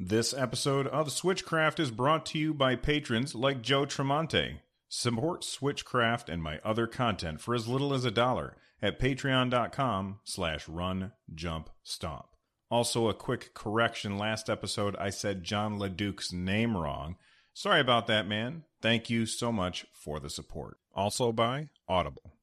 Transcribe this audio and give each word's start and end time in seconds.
This 0.00 0.32
episode 0.32 0.86
of 0.86 1.08
Switchcraft 1.08 1.80
is 1.80 1.90
brought 1.90 2.24
to 2.26 2.38
you 2.38 2.54
by 2.54 2.76
patrons 2.76 3.34
like 3.34 3.62
Joe 3.62 3.84
Tremonte. 3.84 4.60
Support 4.88 5.42
Switchcraft 5.42 6.28
and 6.28 6.40
my 6.40 6.60
other 6.64 6.86
content 6.86 7.40
for 7.40 7.52
as 7.52 7.66
little 7.66 7.92
as 7.92 8.04
a 8.04 8.12
dollar 8.12 8.56
at 8.80 9.00
patreon.com 9.00 10.20
slash 10.22 10.68
run 10.68 11.10
jump 11.34 11.70
stomp. 11.82 12.26
Also, 12.70 13.08
a 13.08 13.14
quick 13.14 13.54
correction. 13.54 14.16
Last 14.16 14.48
episode, 14.48 14.94
I 15.00 15.10
said 15.10 15.42
John 15.42 15.80
LeDuc's 15.80 16.32
name 16.32 16.76
wrong. 16.76 17.16
Sorry 17.52 17.80
about 17.80 18.06
that, 18.06 18.28
man. 18.28 18.62
Thank 18.80 19.10
you 19.10 19.26
so 19.26 19.50
much 19.50 19.84
for 19.92 20.20
the 20.20 20.30
support. 20.30 20.76
Also 20.94 21.32
by 21.32 21.70
Audible. 21.88 22.34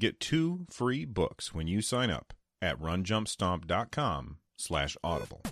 Get 0.00 0.18
two 0.18 0.66
free 0.68 1.04
books 1.04 1.54
when 1.54 1.68
you 1.68 1.80
sign 1.80 2.10
up 2.10 2.34
at 2.60 2.80
runjumpstomp.com 2.80 4.38
slash 4.56 4.96
audible. 5.04 5.42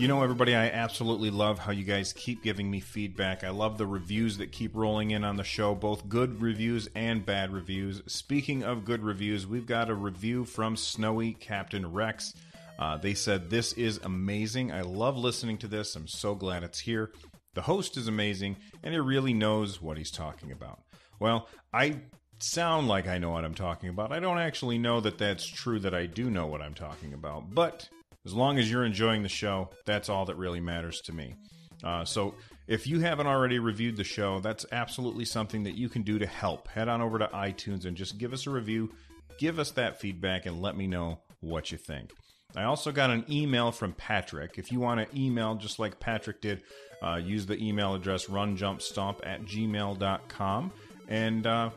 You 0.00 0.08
know, 0.08 0.22
everybody, 0.22 0.54
I 0.54 0.68
absolutely 0.68 1.28
love 1.28 1.58
how 1.58 1.72
you 1.72 1.84
guys 1.84 2.14
keep 2.14 2.42
giving 2.42 2.70
me 2.70 2.80
feedback. 2.80 3.44
I 3.44 3.50
love 3.50 3.76
the 3.76 3.86
reviews 3.86 4.38
that 4.38 4.50
keep 4.50 4.74
rolling 4.74 5.10
in 5.10 5.24
on 5.24 5.36
the 5.36 5.44
show, 5.44 5.74
both 5.74 6.08
good 6.08 6.40
reviews 6.40 6.88
and 6.94 7.26
bad 7.26 7.52
reviews. 7.52 8.00
Speaking 8.06 8.62
of 8.62 8.86
good 8.86 9.02
reviews, 9.02 9.46
we've 9.46 9.66
got 9.66 9.90
a 9.90 9.94
review 9.94 10.46
from 10.46 10.74
Snowy 10.74 11.34
Captain 11.34 11.92
Rex. 11.92 12.32
Uh, 12.78 12.96
they 12.96 13.12
said, 13.12 13.50
This 13.50 13.74
is 13.74 14.00
amazing. 14.02 14.72
I 14.72 14.80
love 14.80 15.18
listening 15.18 15.58
to 15.58 15.68
this. 15.68 15.94
I'm 15.94 16.08
so 16.08 16.34
glad 16.34 16.62
it's 16.62 16.80
here. 16.80 17.10
The 17.52 17.60
host 17.60 17.98
is 17.98 18.08
amazing, 18.08 18.56
and 18.82 18.94
he 18.94 19.00
really 19.00 19.34
knows 19.34 19.82
what 19.82 19.98
he's 19.98 20.10
talking 20.10 20.50
about. 20.50 20.80
Well, 21.18 21.46
I 21.74 21.96
sound 22.38 22.88
like 22.88 23.06
I 23.06 23.18
know 23.18 23.32
what 23.32 23.44
I'm 23.44 23.54
talking 23.54 23.90
about. 23.90 24.12
I 24.12 24.20
don't 24.20 24.38
actually 24.38 24.78
know 24.78 25.02
that 25.02 25.18
that's 25.18 25.44
true 25.44 25.78
that 25.80 25.94
I 25.94 26.06
do 26.06 26.30
know 26.30 26.46
what 26.46 26.62
I'm 26.62 26.72
talking 26.72 27.12
about, 27.12 27.54
but 27.54 27.90
as 28.24 28.34
long 28.34 28.58
as 28.58 28.70
you're 28.70 28.84
enjoying 28.84 29.22
the 29.22 29.28
show, 29.28 29.70
that's 29.86 30.08
all 30.08 30.26
that 30.26 30.36
really 30.36 30.60
matters 30.60 31.00
to 31.02 31.12
me. 31.12 31.34
Uh, 31.82 32.04
so 32.04 32.34
if 32.68 32.86
you 32.86 33.00
haven't 33.00 33.26
already 33.26 33.58
reviewed 33.58 33.96
the 33.96 34.04
show, 34.04 34.40
that's 34.40 34.66
absolutely 34.70 35.24
something 35.24 35.64
that 35.64 35.76
you 35.76 35.88
can 35.88 36.02
do 36.02 36.18
to 36.18 36.26
help. 36.26 36.68
Head 36.68 36.88
on 36.88 37.00
over 37.00 37.18
to 37.18 37.26
iTunes 37.28 37.86
and 37.86 37.96
just 37.96 38.18
give 38.18 38.32
us 38.32 38.46
a 38.46 38.50
review, 38.50 38.92
give 39.38 39.58
us 39.58 39.70
that 39.72 40.00
feedback, 40.00 40.46
and 40.46 40.60
let 40.60 40.76
me 40.76 40.86
know 40.86 41.20
what 41.40 41.72
you 41.72 41.78
think. 41.78 42.12
I 42.54 42.64
also 42.64 42.92
got 42.92 43.10
an 43.10 43.24
email 43.30 43.70
from 43.70 43.92
Patrick. 43.92 44.58
If 44.58 44.72
you 44.72 44.80
want 44.80 45.00
to 45.00 45.18
email 45.18 45.54
just 45.54 45.78
like 45.78 46.00
Patrick 46.00 46.40
did, 46.40 46.62
uh, 47.02 47.16
use 47.16 47.46
the 47.46 47.56
email 47.56 47.94
address 47.94 48.26
runjumpstomp 48.26 49.20
at 49.24 49.42
gmail.com. 49.42 50.72
And 51.08 51.46
uh, 51.46 51.70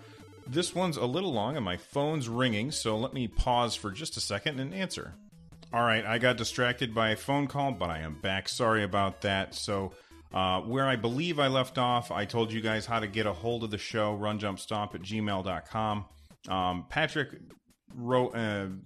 this 0.47 0.75
one's 0.75 0.97
a 0.97 1.05
little 1.05 1.31
long 1.31 1.55
and 1.55 1.64
my 1.64 1.77
phone's 1.77 2.27
ringing, 2.27 2.71
so 2.71 2.97
let 2.97 3.14
me 3.14 3.27
pause 3.27 3.75
for 3.75 3.91
just 3.91 4.17
a 4.17 4.21
second 4.21 4.59
and 4.59 4.73
answer. 4.73 5.14
All 5.73 5.81
right, 5.83 6.05
I 6.05 6.19
got 6.19 6.38
distracted 6.38 6.93
by 6.93 7.09
a 7.09 7.16
phone 7.16 7.47
call, 7.47 7.71
but 7.71 7.89
I 7.89 8.02
am 8.02 8.19
back. 8.21 8.47
Sorry 8.47 8.83
about 8.83 9.21
that. 9.21 9.55
So, 9.55 9.93
uh, 10.31 10.61
where 10.61 10.85
I 10.85 10.95
believe 10.95 11.39
I 11.39 11.47
left 11.47 11.80
off, 11.80 12.11
I 12.11 12.25
told 12.25 12.53
you 12.53 12.61
guys 12.61 12.85
how 12.85 12.99
to 12.99 13.08
get 13.08 13.25
a 13.25 13.33
hold 13.33 13.64
of 13.64 13.71
the 13.71 13.80
show, 13.80 14.15
runjumpstomp 14.15 14.93
at 14.93 15.02
gmail.com. 15.02 16.05
Um, 16.48 16.86
Patrick 16.89 17.30
wrote 17.95 18.36
an 18.36 18.83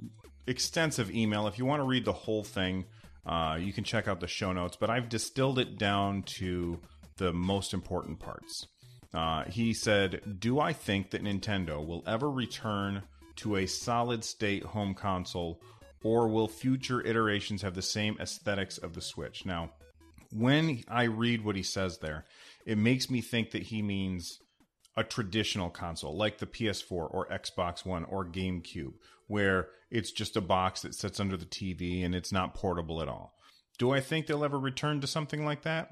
extensive 0.48 1.12
email. 1.12 1.46
If 1.48 1.60
you 1.60 1.66
want 1.66 1.82
to 1.82 1.86
read 1.86 2.06
the 2.06 2.14
whole 2.14 2.46
thing, 2.46 2.86
uh, 3.26 3.58
you 3.60 3.74
can 3.74 3.84
check 3.84 4.08
out 4.08 4.22
the 4.22 4.28
show 4.28 4.54
notes, 4.54 4.78
but 4.80 4.90
I've 4.90 5.10
distilled 5.10 5.60
it 5.60 5.78
down 5.78 6.24
to 6.38 6.80
the 7.18 7.34
most 7.34 7.74
important 7.74 8.22
parts. 8.22 8.66
Uh, 9.14 9.44
he 9.44 9.74
said, 9.74 10.40
Do 10.40 10.62
I 10.62 10.72
think 10.72 11.12
that 11.12 11.22
Nintendo 11.22 11.86
will 11.86 12.04
ever 12.08 12.32
return 12.32 13.04
to 13.38 13.58
a 13.58 13.66
solid 13.66 14.24
state 14.24 14.64
home 14.64 14.94
console 14.94 15.60
or 16.08 16.30
will 16.30 16.48
future 16.48 17.06
iterations 17.06 17.64
have 17.64 17.76
the 17.76 17.82
same 17.82 18.16
aesthetics 18.18 18.78
of 18.78 18.94
the 18.94 19.02
Switch? 19.02 19.46
Now, 19.46 19.72
when 20.32 20.86
I 20.88 21.04
read 21.04 21.44
what 21.44 21.58
he 21.58 21.64
says 21.64 21.98
there, 21.98 22.24
it 22.66 22.78
makes 22.78 23.10
me 23.10 23.20
think 23.20 23.52
that 23.52 23.64
he 23.64 23.82
means 23.82 24.40
a 24.96 25.04
traditional 25.04 25.70
console 25.70 26.16
like 26.16 26.38
the 26.38 26.46
PS4 26.46 26.92
or 26.92 27.28
Xbox 27.28 27.86
One 27.86 28.06
or 28.06 28.26
GameCube, 28.26 28.94
where 29.28 29.68
it's 29.92 30.14
just 30.14 30.38
a 30.38 30.42
box 30.42 30.82
that 30.84 30.96
sits 30.96 31.20
under 31.20 31.36
the 31.36 31.46
TV 31.46 32.06
and 32.06 32.16
it's 32.16 32.32
not 32.32 32.56
portable 32.56 33.02
at 33.02 33.10
all. 33.10 33.34
Do 33.78 33.92
I 33.92 34.00
think 34.00 34.28
they'll 34.28 34.46
ever 34.46 34.58
return 34.58 35.02
to 35.02 35.08
something 35.08 35.44
like 35.44 35.64
that? 35.64 35.90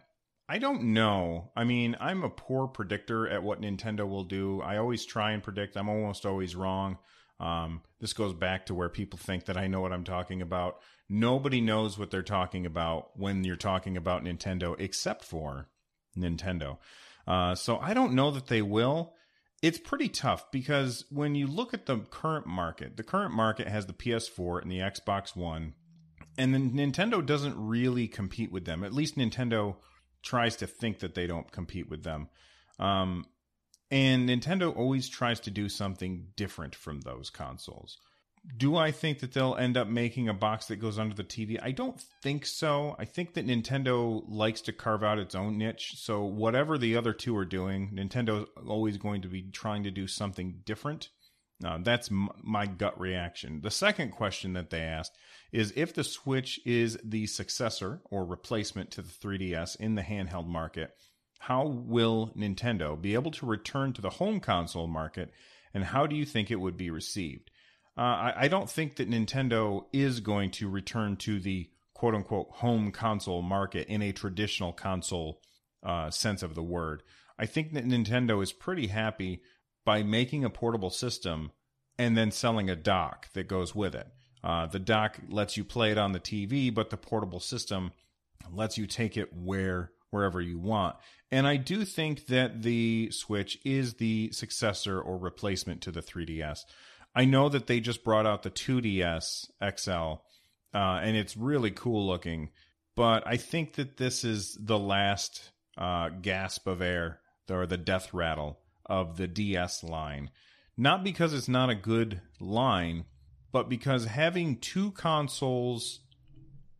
I 0.48 0.60
don't 0.60 0.94
know. 0.94 1.52
I 1.58 1.66
mean, 1.66 1.98
I'm 2.00 2.24
a 2.24 2.30
poor 2.30 2.68
predictor 2.68 3.28
at 3.28 3.44
what 3.44 3.62
Nintendo 3.62 4.08
will 4.08 4.24
do. 4.24 4.62
I 4.62 4.78
always 4.78 5.06
try 5.06 5.32
and 5.32 5.44
predict, 5.44 5.76
I'm 5.76 5.90
almost 5.90 6.26
always 6.26 6.56
wrong. 6.56 7.00
Um, 7.40 7.82
this 8.00 8.14
goes 8.14 8.34
back 8.34 8.68
to 8.68 8.74
where 8.74 8.90
people 8.90 9.20
think 9.20 9.46
that 9.46 9.58
I 9.58 9.68
know 9.68 9.82
what 9.82 9.92
I'm 9.92 10.04
talking 10.04 10.42
about. 10.42 10.80
Nobody 11.10 11.62
knows 11.62 11.98
what 11.98 12.10
they're 12.10 12.24
talking 12.24 12.66
about 12.66 13.18
when 13.18 13.44
you're 13.44 13.56
talking 13.56 13.98
about 13.98 14.24
Nintendo 14.24 14.76
except 14.80 15.24
for 15.24 15.68
Nintendo. 16.18 16.78
Uh, 17.28 17.56
so 17.56 17.78
I 17.78 17.94
don't 17.94 18.14
know 18.14 18.32
that 18.32 18.48
they 18.48 18.62
will. 18.62 19.14
It's 19.62 19.80
pretty 19.80 20.10
tough 20.10 20.52
because 20.52 21.06
when 21.10 21.36
you 21.36 21.48
look 21.48 21.74
at 21.74 21.86
the 21.86 22.00
current 22.00 22.46
market, 22.46 22.98
the 22.98 23.04
current 23.04 23.34
market 23.34 23.68
has 23.68 23.86
the 23.86 23.94
PS4 23.94 24.62
and 24.62 24.72
the 24.72 24.80
Xbox 24.80 25.36
One, 25.36 25.74
and 26.38 26.54
then 26.54 26.72
Nintendo 26.72 27.26
doesn't 27.26 27.58
really 27.58 28.08
compete 28.08 28.52
with 28.52 28.66
them. 28.66 28.84
At 28.84 28.94
least 28.94 29.18
Nintendo 29.18 29.78
tries 30.22 30.56
to 30.58 30.68
think 30.68 31.00
that 31.00 31.16
they 31.16 31.26
don't 31.28 31.52
compete 31.52 31.90
with 31.90 32.04
them. 32.04 32.30
Um, 32.80 33.26
and 33.92 34.28
Nintendo 34.28 34.76
always 34.76 35.08
tries 35.08 35.40
to 35.42 35.52
do 35.52 35.70
something 35.70 36.28
different 36.36 36.76
from 36.76 37.02
those 37.02 37.30
consoles. 37.30 37.98
Do 38.58 38.76
I 38.76 38.92
think 38.92 39.20
that 39.20 39.34
they'll 39.34 39.56
end 39.56 39.76
up 39.76 39.88
making 39.88 40.30
a 40.30 40.34
box 40.34 40.68
that 40.68 40.76
goes 40.76 41.00
under 41.00 41.16
the 41.16 41.24
TV? 41.24 41.60
I 41.62 41.72
don't 41.72 42.00
think 42.22 42.46
so. 42.46 42.96
I 43.00 43.06
think 43.06 43.34
that 43.34 43.48
Nintendo 43.48 44.24
likes 44.28 44.62
to 44.62 44.74
carve 44.74 45.04
out 45.04 45.18
its 45.18 45.34
own 45.34 45.58
niche. 45.58 45.96
So, 45.98 46.24
whatever 46.24 46.78
the 46.78 46.96
other 46.96 47.12
two 47.12 47.36
are 47.38 47.46
doing, 47.46 47.92
Nintendo's 47.96 48.48
always 48.68 48.98
going 48.98 49.24
to 49.24 49.28
be 49.28 49.50
trying 49.52 49.84
to 49.84 49.92
do 49.92 50.06
something 50.08 50.62
different. 50.64 51.10
Uh, 51.64 51.80
that's 51.82 52.12
m- 52.12 52.30
my 52.44 52.66
gut 52.66 53.00
reaction. 53.00 53.62
The 53.62 53.72
second 53.72 54.12
question 54.12 54.54
that 54.54 54.70
they 54.70 54.82
asked 54.82 55.18
is 55.52 55.74
if 55.76 55.94
the 55.94 56.04
Switch 56.04 56.60
is 56.66 57.00
the 57.04 57.28
successor 57.28 58.02
or 58.12 58.26
replacement 58.26 58.92
to 58.92 59.02
the 59.02 59.10
3DS 59.10 59.80
in 59.80 59.96
the 59.96 60.02
handheld 60.02 60.48
market, 60.48 60.92
how 61.40 61.66
will 61.68 62.32
Nintendo 62.36 63.00
be 63.00 63.14
able 63.14 63.32
to 63.32 63.46
return 63.46 63.94
to 63.94 64.02
the 64.02 64.12
home 64.12 64.40
console 64.40 64.88
market, 64.88 65.32
and 65.74 65.84
how 65.84 66.08
do 66.08 66.16
you 66.16 66.26
think 66.26 66.50
it 66.50 66.60
would 66.60 66.78
be 66.78 66.90
received? 66.90 67.52
Uh, 67.98 68.02
I, 68.02 68.34
I 68.38 68.48
don't 68.48 68.70
think 68.70 68.98
that 68.98 69.10
Nintendo 69.10 69.86
is 69.94 70.20
going 70.20 70.52
to 70.52 70.70
return 70.70 71.16
to 71.18 71.40
the 71.40 71.70
quote 71.94 72.16
unquote 72.16 72.48
home 72.52 72.92
console 72.92 73.42
market 73.42 73.88
in 73.88 74.02
a 74.02 74.12
traditional 74.12 74.74
console 74.74 75.42
uh, 75.84 76.10
sense 76.10 76.44
of 76.44 76.56
the 76.56 76.64
word. 76.64 77.04
I 77.38 77.46
think 77.46 77.74
that 77.74 77.86
Nintendo 77.86 78.42
is 78.42 78.52
pretty 78.52 78.88
happy 78.88 79.42
by 79.86 80.04
making 80.04 80.44
a 80.44 80.50
portable 80.50 80.90
system 80.90 81.52
and 81.98 82.18
then 82.18 82.32
selling 82.32 82.70
a 82.70 82.76
dock 82.76 83.32
that 83.34 83.48
goes 83.48 83.74
with 83.74 83.96
it. 83.96 84.08
Uh, 84.44 84.66
the 84.66 84.80
dock 84.80 85.18
lets 85.30 85.58
you 85.58 85.64
play 85.64 85.92
it 85.92 85.98
on 85.98 86.12
the 86.12 86.20
TV, 86.20 86.74
but 86.74 86.90
the 86.90 86.98
portable 86.98 87.40
system 87.40 87.92
lets 88.52 88.78
you 88.78 88.86
take 88.86 89.18
it 89.18 89.34
where 89.34 89.92
wherever 90.16 90.40
you 90.40 90.58
want. 90.58 90.96
And 91.30 91.46
I 91.46 91.58
do 91.58 91.84
think 91.84 92.28
that 92.28 92.62
the 92.62 93.12
Switch 93.12 93.60
is 93.66 93.96
the 93.96 94.32
successor 94.32 95.02
or 95.02 95.18
replacement 95.18 95.82
to 95.82 95.92
the 95.92 96.02
3DS. 96.02 96.60
I 97.14 97.26
know 97.26 97.50
that 97.50 97.68
they 97.68 97.82
just 97.82 98.06
brought 98.06 98.26
out 98.26 98.44
the 98.44 98.50
2DS 98.50 99.48
XL, 99.78 100.22
uh, 100.74 101.00
and 101.04 101.18
it's 101.18 101.36
really 101.36 101.72
cool 101.72 102.08
looking. 102.08 102.52
But 102.96 103.28
I 103.28 103.36
think 103.36 103.74
that 103.74 103.98
this 103.98 104.24
is 104.24 104.58
the 104.58 104.80
last 104.80 105.52
uh, 105.78 106.10
gasp 106.10 106.66
of 106.68 106.82
air 106.82 107.20
or 107.50 107.66
the 107.66 107.78
death 107.78 108.14
rattle 108.14 108.60
of 108.86 109.18
the 109.18 109.28
DS 109.28 109.84
line. 109.84 110.30
Not 110.78 111.04
because 111.04 111.34
it's 111.34 111.50
not 111.50 111.70
a 111.70 111.76
good 111.76 112.22
line, 112.40 113.04
but 113.52 113.68
because 113.68 114.06
having 114.06 114.58
two 114.58 114.92
consoles 114.92 116.00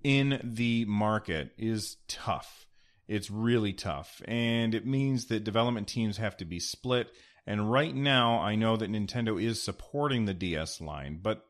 in 0.02 0.40
the 0.42 0.86
market 0.86 1.52
is 1.58 1.98
tough 2.08 2.65
it's 3.08 3.30
really 3.30 3.74
tough. 3.74 4.22
And 4.26 4.74
it 4.74 4.86
means 4.86 5.26
that 5.28 5.44
development 5.44 5.88
teams 5.88 6.18
have 6.18 6.38
to 6.38 6.46
be 6.46 6.60
split. 6.60 7.12
And 7.46 7.72
right 7.72 7.94
now, 7.94 8.40
I 8.40 8.56
know 8.56 8.76
that 8.78 8.92
Nintendo 8.92 9.42
is 9.42 9.62
supporting 9.62 10.26
the 10.26 10.34
DS 10.34 10.82
line, 10.82 11.20
but 11.22 11.46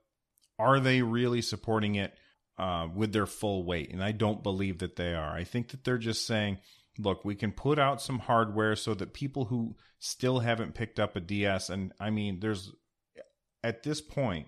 are 0.59 0.79
they 0.79 1.01
really 1.01 1.41
supporting 1.41 1.95
it 1.95 2.13
uh, 2.57 2.87
with 2.93 3.11
their 3.11 3.25
full 3.25 3.65
weight, 3.65 3.91
and 3.91 4.03
I 4.03 4.11
don't 4.11 4.43
believe 4.43 4.79
that 4.79 4.95
they 4.95 5.13
are. 5.13 5.35
I 5.35 5.43
think 5.43 5.69
that 5.69 5.83
they're 5.83 5.97
just 5.97 6.25
saying, 6.25 6.59
look, 6.97 7.25
we 7.25 7.35
can 7.35 7.51
put 7.51 7.77
out 7.79 8.01
some 8.01 8.19
hardware 8.19 8.75
so 8.75 8.93
that 8.93 9.13
people 9.13 9.45
who 9.45 9.75
still 9.99 10.39
haven't 10.39 10.75
picked 10.75 10.99
up 10.99 11.15
a 11.15 11.19
DS, 11.19 11.69
and 11.69 11.93
I 11.99 12.09
mean, 12.09 12.39
there's 12.39 12.71
at 13.63 13.83
this 13.83 13.99
point, 13.99 14.47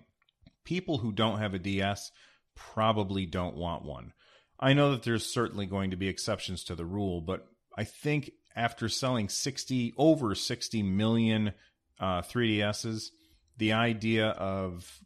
people 0.64 0.98
who 0.98 1.12
don't 1.12 1.38
have 1.38 1.54
a 1.54 1.58
DS 1.58 2.10
probably 2.54 3.26
don't 3.26 3.56
want 3.56 3.84
one. 3.84 4.12
I 4.60 4.72
know 4.72 4.90
that 4.90 5.02
there's 5.02 5.26
certainly 5.26 5.66
going 5.66 5.90
to 5.90 5.96
be 5.96 6.08
exceptions 6.08 6.64
to 6.64 6.74
the 6.74 6.84
rule, 6.84 7.20
but 7.20 7.46
I 7.76 7.84
think 7.84 8.32
after 8.56 8.88
selling 8.88 9.28
60 9.28 9.94
over 9.96 10.34
60 10.34 10.82
million 10.82 11.52
uh, 12.00 12.22
3DSs, 12.22 13.10
the 13.56 13.72
idea 13.72 14.28
of 14.30 15.00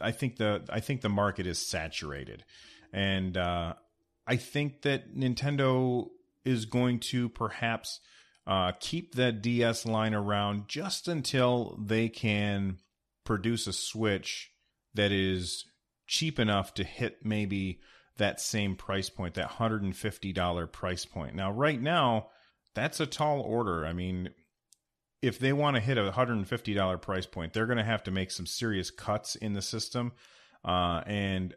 I 0.00 0.12
think 0.12 0.36
the 0.36 0.64
I 0.70 0.80
think 0.80 1.00
the 1.00 1.08
market 1.08 1.46
is 1.46 1.58
saturated, 1.58 2.44
and 2.92 3.36
uh, 3.36 3.74
I 4.26 4.36
think 4.36 4.82
that 4.82 5.16
Nintendo 5.16 6.08
is 6.44 6.66
going 6.66 7.00
to 7.00 7.28
perhaps 7.28 8.00
uh, 8.46 8.72
keep 8.80 9.14
that 9.14 9.42
DS 9.42 9.86
line 9.86 10.14
around 10.14 10.68
just 10.68 11.08
until 11.08 11.78
they 11.82 12.08
can 12.08 12.78
produce 13.24 13.66
a 13.66 13.72
Switch 13.72 14.50
that 14.94 15.12
is 15.12 15.64
cheap 16.06 16.38
enough 16.38 16.72
to 16.74 16.84
hit 16.84 17.18
maybe 17.24 17.80
that 18.18 18.40
same 18.40 18.76
price 18.76 19.10
point, 19.10 19.34
that 19.34 19.50
$150 19.50 20.72
price 20.72 21.04
point. 21.04 21.34
Now, 21.34 21.50
right 21.52 21.80
now, 21.80 22.28
that's 22.74 23.00
a 23.00 23.06
tall 23.06 23.40
order. 23.40 23.86
I 23.86 23.92
mean, 23.92 24.30
if 25.22 25.38
they 25.38 25.52
want 25.52 25.76
to 25.76 25.80
hit 25.80 25.98
a 25.98 26.12
$150 26.12 27.02
price 27.02 27.26
point, 27.26 27.52
they're 27.52 27.66
going 27.66 27.78
to 27.78 27.84
have 27.84 28.04
to 28.04 28.10
make 28.10 28.30
some 28.30 28.46
serious 28.46 28.90
cuts 28.90 29.34
in 29.34 29.52
the 29.52 29.62
system. 29.62 30.12
Uh, 30.64 31.02
and 31.06 31.54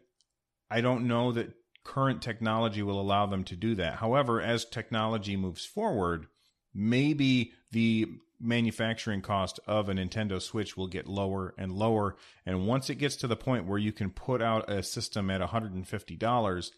I 0.70 0.80
don't 0.80 1.06
know 1.06 1.32
that 1.32 1.52
current 1.84 2.22
technology 2.22 2.82
will 2.82 3.00
allow 3.00 3.26
them 3.26 3.44
to 3.44 3.56
do 3.56 3.74
that. 3.76 3.96
However, 3.96 4.40
as 4.40 4.64
technology 4.64 5.36
moves 5.36 5.64
forward, 5.64 6.26
maybe 6.74 7.52
the 7.70 8.08
manufacturing 8.42 9.22
cost 9.22 9.60
of 9.66 9.88
a 9.88 9.94
Nintendo 9.94 10.42
Switch 10.42 10.76
will 10.76 10.88
get 10.88 11.06
lower 11.06 11.54
and 11.56 11.72
lower. 11.72 12.16
And 12.44 12.66
once 12.66 12.90
it 12.90 12.96
gets 12.96 13.16
to 13.16 13.26
the 13.26 13.36
point 13.36 13.66
where 13.66 13.78
you 13.78 13.92
can 13.92 14.10
put 14.10 14.42
out 14.42 14.68
a 14.68 14.82
system 14.82 15.30
at 15.30 15.40
$150, 15.40 16.70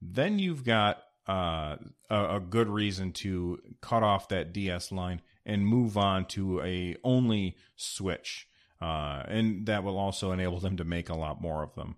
then 0.00 0.38
you've 0.38 0.64
got 0.64 1.02
uh, 1.28 1.76
a, 2.08 2.36
a, 2.36 2.40
good 2.40 2.68
reason 2.68 3.12
to 3.12 3.60
cut 3.82 4.02
off 4.02 4.28
that 4.28 4.52
DS 4.52 4.90
line 4.90 5.20
and 5.44 5.66
move 5.66 5.96
on 5.96 6.24
to 6.24 6.60
a 6.62 6.96
only 7.04 7.56
Switch. 7.76 8.48
Uh, 8.80 9.22
and 9.28 9.66
that 9.66 9.84
will 9.84 9.98
also 9.98 10.32
enable 10.32 10.58
them 10.58 10.78
to 10.78 10.84
make 10.84 11.10
a 11.10 11.14
lot 11.14 11.40
more 11.40 11.62
of 11.62 11.74
them. 11.74 11.96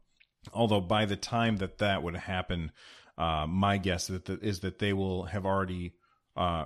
Although 0.53 0.81
by 0.81 1.07
the 1.07 1.17
time 1.17 1.59
that 1.59 1.79
that 1.79 2.03
would 2.03 2.17
happen, 2.17 2.73
uh, 3.17 3.47
my 3.49 3.79
guess 3.79 4.11
is 4.11 4.61
that, 4.61 4.79
they 4.81 4.93
will 4.93 5.25
have 5.25 5.47
already 5.47 5.95
uh, 6.37 6.65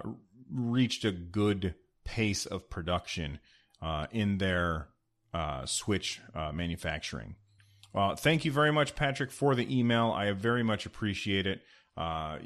reached 0.50 1.05
a 1.05 1.12
good 1.12 1.75
pace 2.16 2.46
of 2.46 2.70
production 2.70 3.38
uh, 3.82 4.06
in 4.10 4.38
their 4.38 4.88
uh, 5.34 5.66
Switch 5.66 6.18
uh, 6.34 6.50
manufacturing. 6.50 7.36
Well, 7.92 8.16
thank 8.16 8.46
you 8.46 8.52
very 8.52 8.72
much, 8.72 8.94
Patrick, 8.94 9.30
for 9.30 9.54
the 9.54 9.78
email. 9.78 10.12
I 10.12 10.32
very 10.32 10.62
much 10.62 10.86
appreciate 10.86 11.46
it. 11.46 11.60
Uh, 11.94 12.38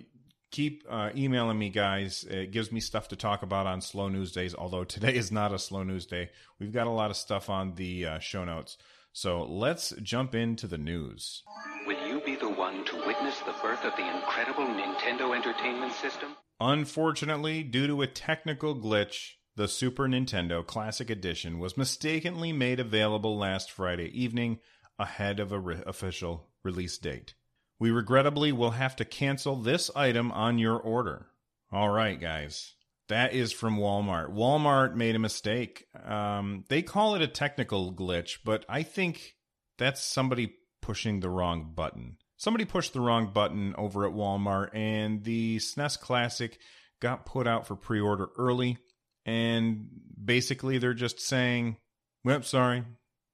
keep 0.51 0.83
uh, 0.91 1.11
emailing 1.17 1.57
me, 1.57 1.71
guys. 1.71 2.25
It 2.29 2.51
gives 2.51 2.73
me 2.73 2.81
stuff 2.81 3.07
to 3.09 3.17
talk 3.17 3.45
about 3.45 3.69
on 3.69 3.81
slow 3.81 4.09
news 4.09 4.33
days, 4.33 4.57
although 4.57 4.83
today 4.97 5.15
is 5.15 5.31
not 5.31 5.55
a 5.55 5.59
slow 5.59 5.85
news 5.85 6.05
day. 6.05 6.31
We've 6.59 6.73
got 6.73 6.89
a 6.89 6.91
lot 6.91 7.13
of 7.13 7.17
stuff 7.17 7.49
on 7.49 7.77
the 7.77 8.07
uh, 8.07 8.19
show 8.19 8.45
notes. 8.45 8.77
So 9.13 9.45
let's 9.45 9.93
jump 10.03 10.35
into 10.35 10.67
the 10.67 10.79
news. 10.79 11.45
Will 11.87 12.09
you 12.09 12.21
be 12.23 12.35
the 12.35 12.51
one 12.51 12.85
to 12.87 12.97
witness 13.07 13.39
the 13.41 13.55
birth 13.63 13.85
of 13.85 13.95
the 13.95 14.17
incredible 14.17 14.67
Nintendo 14.67 15.33
Entertainment 15.33 15.93
System? 15.93 16.31
Unfortunately, 16.61 17.63
due 17.63 17.87
to 17.87 18.03
a 18.03 18.09
technical 18.09 18.75
glitch, 18.75 19.35
the 19.61 19.69
Super 19.69 20.09
Nintendo 20.09 20.67
Classic 20.67 21.11
Edition 21.11 21.59
was 21.59 21.77
mistakenly 21.77 22.51
made 22.51 22.81
available 22.81 23.37
last 23.37 23.71
Friday 23.71 24.07
evening 24.19 24.59
ahead 24.99 25.39
of 25.39 25.53
a 25.53 25.59
re- 25.59 25.83
official 25.85 26.49
release 26.65 26.97
date. 26.97 27.35
We 27.79 27.91
regrettably 27.91 28.53
will 28.53 28.71
have 28.71 28.97
to 28.97 29.05
cancel 29.05 29.57
this 29.57 29.91
item 29.95 30.33
on 30.33 30.59
your 30.59 30.79
order. 30.79 31.27
All 31.71 31.91
right, 31.91 32.19
guys. 32.19 32.73
That 33.11 33.35
is 33.35 33.53
from 33.53 33.77
Walmart. 33.77 34.33
Walmart 34.35 34.95
made 34.95 35.15
a 35.15 35.19
mistake. 35.19 35.85
Um, 36.07 36.65
they 36.71 36.81
call 36.81 37.15
it 37.15 37.21
a 37.21 37.29
technical 37.29 37.93
glitch, 37.93 38.39
but 38.43 38.65
I 38.67 38.83
think 38.83 39.35
that's 39.77 40.03
somebody 40.03 40.55
pushing 40.81 41.21
the 41.21 41.29
wrong 41.29 41.73
button. 41.75 42.17
Somebody 42.39 42.65
pushed 42.65 42.95
the 42.95 43.03
wrong 43.03 43.31
button 43.35 43.75
over 43.77 44.07
at 44.07 44.15
Walmart, 44.15 44.71
and 44.73 45.23
the 45.23 45.59
SNES 45.59 46.01
Classic 46.01 46.59
got 46.99 47.27
put 47.27 47.47
out 47.47 47.67
for 47.67 47.77
pre 47.77 48.01
order 48.01 48.31
early. 48.39 48.79
And 49.27 49.89
basically, 50.23 50.79
they're 50.79 50.95
just 50.95 51.21
saying, 51.21 51.77
well, 52.25 52.43
sorry, 52.43 52.85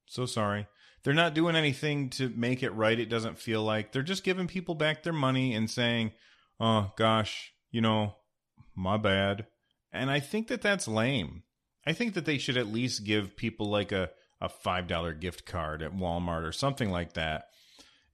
so 0.06 0.26
sorry. 0.26 0.66
They're 1.02 1.14
not 1.14 1.34
doing 1.34 1.54
anything 1.54 2.10
to 2.10 2.28
make 2.30 2.62
it 2.62 2.70
right, 2.70 2.98
it 2.98 3.08
doesn't 3.08 3.38
feel 3.38 3.62
like. 3.62 3.92
They're 3.92 4.02
just 4.02 4.24
giving 4.24 4.48
people 4.48 4.74
back 4.74 5.02
their 5.02 5.12
money 5.12 5.54
and 5.54 5.70
saying, 5.70 6.12
oh, 6.58 6.92
gosh, 6.96 7.52
you 7.70 7.80
know, 7.80 8.16
my 8.74 8.96
bad 8.96 9.46
and 9.96 10.10
I 10.10 10.20
think 10.20 10.48
that 10.48 10.62
that's 10.62 10.86
lame. 10.86 11.42
I 11.86 11.92
think 11.92 12.14
that 12.14 12.24
they 12.24 12.38
should 12.38 12.56
at 12.56 12.66
least 12.66 13.04
give 13.04 13.36
people 13.36 13.68
like 13.68 13.92
a, 13.92 14.10
a 14.40 14.48
$5 14.48 15.20
gift 15.20 15.46
card 15.46 15.82
at 15.82 15.96
Walmart 15.96 16.46
or 16.46 16.52
something 16.52 16.90
like 16.90 17.14
that. 17.14 17.46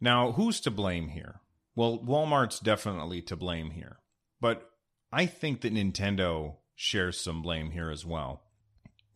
Now, 0.01 0.33
who's 0.33 0.61
to 0.61 0.71
blame 0.71 1.09
here? 1.09 1.41
Well, 1.75 1.99
Walmart's 1.99 2.61
definitely 2.61 3.23
to 3.23 3.37
blame 3.37 3.71
here. 3.71 3.99
But 4.41 4.69
I 5.11 5.27
think 5.27 5.63
that 5.63 5.75
Nintendo 5.75 6.57
shares 6.75 7.19
some 7.19 7.43
blame 7.43 7.71
here 7.71 7.91
as 7.91 8.05
well. 8.05 8.43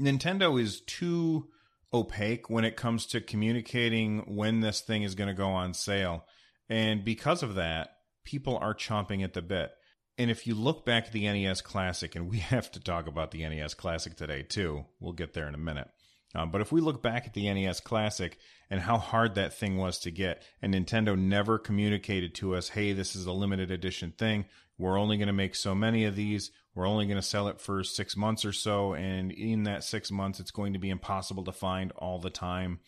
Nintendo 0.01 0.61
is 0.61 0.81
too 0.81 1.49
opaque 1.93 2.51
when 2.51 2.65
it 2.65 2.77
comes 2.77 3.07
to 3.07 3.21
communicating 3.21 4.37
when 4.37 4.61
this 4.61 4.81
thing 4.81 5.03
is 5.03 5.15
going 5.15 5.29
to 5.29 5.35
go 5.35 5.49
on 5.49 5.73
sale. 5.75 6.25
And 6.69 7.05
because 7.05 7.43
of 7.43 7.55
that, 7.55 7.97
people 8.25 8.59
are 8.59 8.75
chomping 8.75 9.23
at 9.25 9.33
the 9.33 9.43
bit. 9.43 9.73
And 10.19 10.31
if 10.31 10.47
you 10.47 10.55
look 10.55 10.85
back 10.85 11.07
at 11.07 11.13
the 11.13 11.27
NES 11.27 11.61
Classic, 11.61 12.15
and 12.15 12.29
we 12.29 12.39
have 12.39 12.71
to 12.73 12.81
talk 12.81 13.07
about 13.07 13.31
the 13.31 13.49
NES 13.49 13.75
Classic 13.75 14.15
today 14.17 14.43
too, 14.43 14.85
we'll 15.01 15.13
get 15.13 15.33
there 15.33 15.49
in 15.49 15.55
a 15.55 15.59
minute. 15.59 15.89
Um, 16.37 16.51
but 16.51 16.61
if 16.61 16.71
we 16.71 16.83
look 16.83 17.03
back 17.03 17.27
at 17.27 17.33
the 17.33 17.53
NES 17.53 17.81
Classic 17.81 18.37
and 18.69 18.81
how 18.81 18.99
hard 18.99 19.35
that 19.35 19.55
thing 19.55 19.79
was 19.79 19.99
to 20.01 20.11
get, 20.11 20.43
and 20.61 20.75
Nintendo 20.75 21.19
never 21.19 21.59
communicated 21.59 22.35
to 22.37 22.55
us, 22.55 22.69
hey, 22.69 22.93
this 22.93 23.17
is 23.17 23.25
a 23.25 23.33
limited 23.33 23.71
edition 23.71 24.13
thing. 24.17 24.45
We're 24.77 24.99
only 24.99 25.17
going 25.17 25.29
to 25.29 25.33
make 25.33 25.55
so 25.55 25.75
many 25.75 26.05
of 26.05 26.15
these. 26.15 26.51
We're 26.75 26.87
only 26.87 27.07
going 27.07 27.17
to 27.17 27.23
sell 27.23 27.49
it 27.49 27.59
for 27.59 27.83
six 27.83 28.19
months 28.19 28.45
or 28.45 28.53
so. 28.53 28.93
And 28.93 29.33
in 29.33 29.63
that 29.63 29.83
six 29.83 30.11
months, 30.11 30.39
it's 30.39 30.51
going 30.51 30.75
to 30.75 30.79
be 30.79 30.91
impossible 30.91 31.45
to 31.45 31.53
find 31.53 31.91
all 31.93 32.19
the 32.19 32.29
time. 32.29 32.81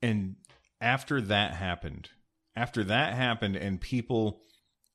And 0.00 0.36
after 0.80 1.20
that 1.22 1.54
happened, 1.54 2.10
after 2.54 2.84
that 2.84 3.14
happened, 3.14 3.56
and 3.56 3.80
people 3.80 4.42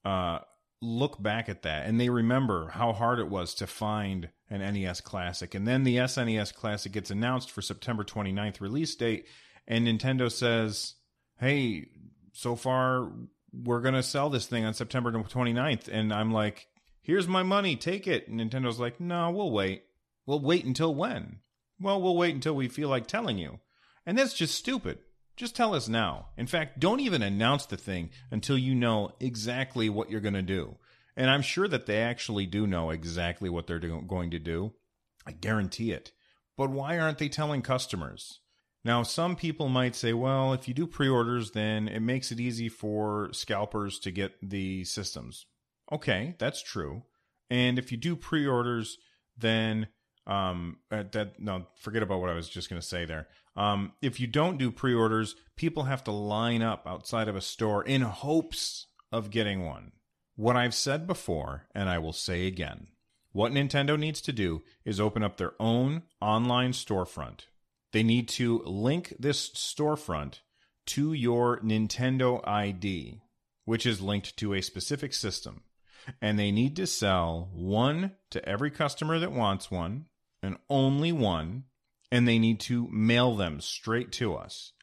uh, 0.05 0.39
look 0.83 1.21
back 1.21 1.47
at 1.47 1.61
that 1.61 1.85
and 1.85 1.99
they 1.99 2.09
remember 2.09 2.69
how 2.69 2.91
hard 2.91 3.19
it 3.19 3.29
was 3.29 3.53
to 3.55 3.67
find 3.67 4.29
an 4.49 4.59
NES 4.59 5.01
Classic. 5.01 5.55
And 5.55 5.67
then 5.67 5.83
the 5.83 5.97
SNES 5.97 6.53
Classic 6.53 6.91
gets 6.91 7.09
announced 7.09 7.49
for 7.49 7.61
September 7.61 8.03
29th 8.03 8.61
release 8.61 8.93
date, 8.95 9.25
and 9.67 9.87
Nintendo 9.87 10.31
says, 10.31 10.95
hey, 11.39 11.87
so 12.33 12.55
far 12.55 13.11
we're 13.53 13.81
going 13.81 13.93
to 13.93 14.03
sell 14.03 14.29
this 14.29 14.45
thing 14.45 14.65
on 14.65 14.73
September 14.73 15.11
29th. 15.11 15.87
And 15.87 16.11
I'm 16.11 16.31
like, 16.31 16.67
here's 17.01 17.27
my 17.27 17.43
money, 17.43 17.75
take 17.75 18.07
it. 18.07 18.27
And 18.27 18.39
Nintendo's 18.39 18.79
like, 18.79 18.99
no, 18.99 19.31
we'll 19.31 19.51
wait. 19.51 19.83
We'll 20.25 20.39
wait 20.41 20.65
until 20.65 20.93
when? 20.93 21.39
Well, 21.79 22.01
we'll 22.01 22.17
wait 22.17 22.35
until 22.35 22.55
we 22.55 22.67
feel 22.67 22.89
like 22.89 23.07
telling 23.07 23.37
you. 23.37 23.59
And 24.05 24.17
that's 24.17 24.33
just 24.33 24.55
stupid. 24.55 24.99
Just 25.35 25.55
tell 25.55 25.73
us 25.73 25.87
now. 25.87 26.27
In 26.37 26.47
fact, 26.47 26.79
don't 26.79 26.99
even 26.99 27.21
announce 27.21 27.65
the 27.65 27.77
thing 27.77 28.11
until 28.29 28.57
you 28.57 28.75
know 28.75 29.11
exactly 29.19 29.89
what 29.89 30.09
you're 30.09 30.21
going 30.21 30.33
to 30.33 30.41
do. 30.41 30.77
And 31.15 31.29
I'm 31.29 31.41
sure 31.41 31.67
that 31.67 31.85
they 31.85 32.01
actually 32.01 32.45
do 32.45 32.67
know 32.67 32.89
exactly 32.89 33.49
what 33.49 33.67
they're 33.67 33.79
do- 33.79 34.03
going 34.07 34.31
to 34.31 34.39
do. 34.39 34.73
I 35.25 35.31
guarantee 35.31 35.91
it. 35.91 36.11
But 36.57 36.69
why 36.69 36.99
aren't 36.99 37.17
they 37.17 37.29
telling 37.29 37.61
customers? 37.61 38.39
Now, 38.85 39.03
some 39.03 39.35
people 39.35 39.69
might 39.69 39.95
say, 39.95 40.13
well, 40.13 40.53
if 40.53 40.67
you 40.67 40.73
do 40.73 40.85
pre 40.85 41.07
orders, 41.07 41.51
then 41.51 41.87
it 41.87 42.01
makes 42.01 42.31
it 42.31 42.39
easy 42.39 42.67
for 42.69 43.29
scalpers 43.31 43.97
to 43.99 44.11
get 44.11 44.33
the 44.41 44.83
systems. 44.83 45.45
Okay, 45.91 46.35
that's 46.37 46.61
true. 46.61 47.03
And 47.49 47.79
if 47.79 47.91
you 47.91 47.97
do 47.97 48.15
pre 48.15 48.45
orders, 48.45 48.97
then 49.37 49.87
um, 50.25 50.77
uh, 50.91 51.03
that 51.11 51.39
no, 51.39 51.67
forget 51.75 52.03
about 52.03 52.21
what 52.21 52.29
I 52.29 52.33
was 52.33 52.49
just 52.49 52.69
going 52.69 52.81
to 52.81 52.87
say 52.87 53.05
there. 53.05 53.27
Um, 53.55 53.93
if 54.01 54.19
you 54.19 54.27
don't 54.27 54.57
do 54.57 54.71
pre-orders, 54.71 55.35
people 55.55 55.83
have 55.83 56.03
to 56.05 56.11
line 56.11 56.61
up 56.61 56.87
outside 56.87 57.27
of 57.27 57.35
a 57.35 57.41
store 57.41 57.83
in 57.83 58.01
hopes 58.01 58.87
of 59.11 59.29
getting 59.29 59.65
one. 59.65 59.91
What 60.35 60.55
I've 60.55 60.73
said 60.73 61.05
before, 61.05 61.67
and 61.75 61.89
I 61.89 61.99
will 61.99 62.13
say 62.13 62.47
again, 62.47 62.87
what 63.31 63.51
Nintendo 63.51 63.99
needs 63.99 64.21
to 64.21 64.31
do 64.31 64.63
is 64.85 64.99
open 64.99 65.23
up 65.23 65.37
their 65.37 65.53
own 65.59 66.03
online 66.21 66.71
storefront. 66.71 67.41
They 67.91 68.03
need 68.03 68.27
to 68.29 68.63
link 68.65 69.13
this 69.19 69.49
storefront 69.51 70.39
to 70.87 71.13
your 71.13 71.59
Nintendo 71.59 72.45
ID. 72.47 73.21
which 73.65 73.85
is 73.85 74.01
linked 74.01 74.35
to 74.37 74.53
a 74.53 74.61
specific 74.61 75.13
system. 75.13 75.61
And 76.21 76.37
they 76.37 76.51
need 76.51 76.75
to 76.75 76.87
sell 76.87 77.49
one 77.53 78.11
to 78.31 78.47
every 78.47 78.69
customer 78.71 79.19
that 79.19 79.31
wants 79.31 79.71
one, 79.71 80.07
and 80.43 80.57
only 80.69 81.11
one. 81.11 81.63
And 82.11 82.27
they 82.27 82.37
need 82.37 82.59
to 82.61 82.87
mail 82.91 83.35
them 83.35 83.59
straight 83.59 84.11
to 84.13 84.35
us. 84.35 84.73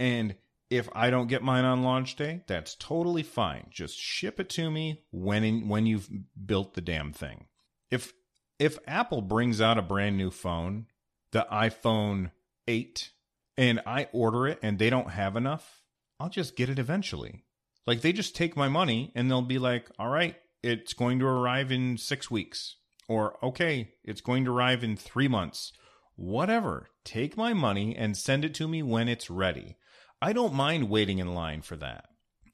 And 0.00 0.34
if 0.72 0.88
I 0.94 1.10
don't 1.10 1.28
get 1.28 1.42
mine 1.42 1.64
on 1.64 1.82
launch 1.82 2.16
day, 2.16 2.42
that's 2.46 2.74
totally 2.74 3.22
fine. 3.22 3.66
Just 3.70 3.98
ship 3.98 4.40
it 4.40 4.48
to 4.50 4.70
me 4.70 5.02
when 5.10 5.44
in, 5.44 5.68
when 5.68 5.86
you've 5.86 6.08
built 6.46 6.74
the 6.74 6.80
damn 6.80 7.12
thing. 7.12 7.44
If 7.90 8.14
if 8.58 8.78
Apple 8.86 9.20
brings 9.20 9.60
out 9.60 9.76
a 9.76 9.82
brand 9.82 10.16
new 10.16 10.30
phone, 10.30 10.86
the 11.32 11.46
iPhone 11.52 12.30
8, 12.66 13.10
and 13.56 13.80
I 13.84 14.08
order 14.12 14.46
it 14.46 14.60
and 14.62 14.78
they 14.78 14.88
don't 14.88 15.10
have 15.10 15.36
enough, 15.36 15.82
I'll 16.18 16.30
just 16.30 16.56
get 16.56 16.70
it 16.70 16.78
eventually. 16.78 17.44
Like 17.86 18.00
they 18.00 18.12
just 18.12 18.34
take 18.34 18.56
my 18.56 18.68
money 18.68 19.12
and 19.14 19.30
they'll 19.30 19.42
be 19.42 19.58
like, 19.58 19.90
"All 19.98 20.08
right, 20.08 20.36
it's 20.62 20.94
going 20.94 21.18
to 21.18 21.26
arrive 21.26 21.70
in 21.70 21.98
6 21.98 22.30
weeks." 22.30 22.76
Or, 23.12 23.44
"Okay, 23.44 23.92
it's 24.02 24.22
going 24.22 24.46
to 24.46 24.52
arrive 24.52 24.82
in 24.82 24.96
3 24.96 25.28
months." 25.28 25.74
Whatever. 26.16 26.88
Take 27.04 27.36
my 27.36 27.52
money 27.52 27.94
and 27.94 28.16
send 28.16 28.42
it 28.42 28.54
to 28.54 28.66
me 28.66 28.82
when 28.82 29.06
it's 29.06 29.28
ready. 29.28 29.76
I 30.22 30.32
don't 30.32 30.54
mind 30.54 30.88
waiting 30.88 31.18
in 31.18 31.34
line 31.34 31.60
for 31.60 31.76
that. 31.76 32.08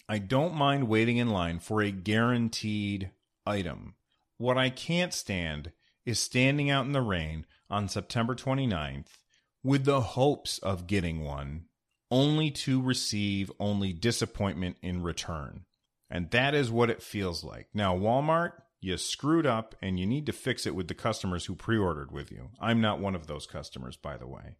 I 0.08 0.18
don't 0.18 0.54
mind 0.54 0.88
waiting 0.88 1.18
in 1.18 1.28
line 1.28 1.60
for 1.60 1.80
a 1.80 1.92
guaranteed 1.92 3.12
item. 3.46 3.94
What 4.36 4.58
I 4.58 4.70
can't 4.70 5.14
stand 5.14 5.72
is 6.04 6.18
standing 6.18 6.70
out 6.70 6.86
in 6.86 6.92
the 6.92 7.02
rain 7.02 7.46
on 7.70 7.88
September 7.88 8.34
29th 8.34 9.18
with 9.62 9.84
the 9.84 10.00
hopes 10.00 10.58
of 10.58 10.86
getting 10.88 11.20
one, 11.20 11.66
only 12.10 12.50
to 12.50 12.82
receive 12.82 13.52
only 13.60 13.92
disappointment 13.92 14.76
in 14.82 15.02
return. 15.02 15.66
And 16.10 16.30
that 16.30 16.54
is 16.54 16.70
what 16.70 16.90
it 16.90 17.02
feels 17.02 17.44
like. 17.44 17.68
Now, 17.74 17.96
Walmart, 17.96 18.62
you 18.80 18.96
screwed 18.96 19.46
up 19.46 19.74
and 19.82 19.98
you 19.98 20.06
need 20.06 20.26
to 20.26 20.32
fix 20.32 20.66
it 20.66 20.74
with 20.74 20.88
the 20.88 20.94
customers 20.94 21.46
who 21.46 21.54
pre 21.54 21.76
ordered 21.76 22.12
with 22.12 22.30
you. 22.30 22.50
I'm 22.60 22.80
not 22.80 23.00
one 23.00 23.14
of 23.14 23.26
those 23.26 23.46
customers, 23.46 23.96
by 23.96 24.16
the 24.16 24.26
way. 24.26 24.56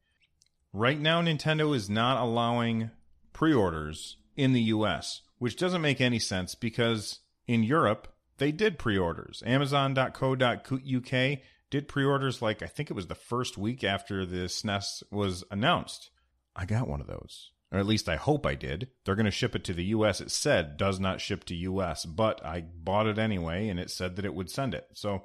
Right 0.73 1.01
now, 1.01 1.23
Nintendo 1.23 1.75
is 1.75 1.89
not 1.89 2.21
allowing 2.21 2.91
pre 3.33 3.55
orders 3.55 4.17
in 4.37 4.53
the 4.53 4.63
US, 4.63 5.23
which 5.39 5.57
doesn't 5.57 5.83
make 5.83 6.01
any 6.01 6.19
sense 6.19 6.55
because 6.55 7.21
in 7.47 7.63
Europe, 7.63 8.09
they 8.39 8.53
did 8.53 8.79
pre 8.79 8.99
orders. 8.99 9.43
Amazon.co.uk 9.47 11.39
did 11.71 11.89
pre 11.89 12.05
orders 12.05 12.43
like 12.43 12.63
I 12.63 12.67
think 12.67 12.91
it 12.91 12.95
was 12.95 13.07
the 13.07 13.15
first 13.15 13.59
week 13.59 13.85
after 13.85 14.27
the 14.27 14.47
SNES 14.47 15.03
was 15.11 15.45
announced. 15.51 16.11
I 16.57 16.65
got 16.65 16.89
one 16.89 17.01
of 17.01 17.07
those. 17.07 17.53
Or 17.71 17.79
at 17.79 17.87
least 17.87 18.09
I 18.09 18.17
hope 18.17 18.47
I 18.47 18.55
did. 18.55 18.89
They're 19.05 19.15
going 19.15 19.27
to 19.27 19.31
ship 19.31 19.55
it 19.55 19.65
to 19.65 19.75
the 19.75 19.85
US. 19.87 20.21
It 20.21 20.31
said 20.31 20.77
does 20.77 20.99
not 20.99 21.21
ship 21.21 21.45
to 21.45 21.55
US, 21.55 22.07
but 22.07 22.45
I 22.45 22.61
bought 22.63 23.07
it 23.07 23.19
anyway 23.19 23.69
and 23.69 23.79
it 23.79 23.91
said 23.91 24.17
that 24.17 24.25
it 24.25 24.35
would 24.35 24.51
send 24.51 24.75
it. 24.75 24.87
So 24.95 25.25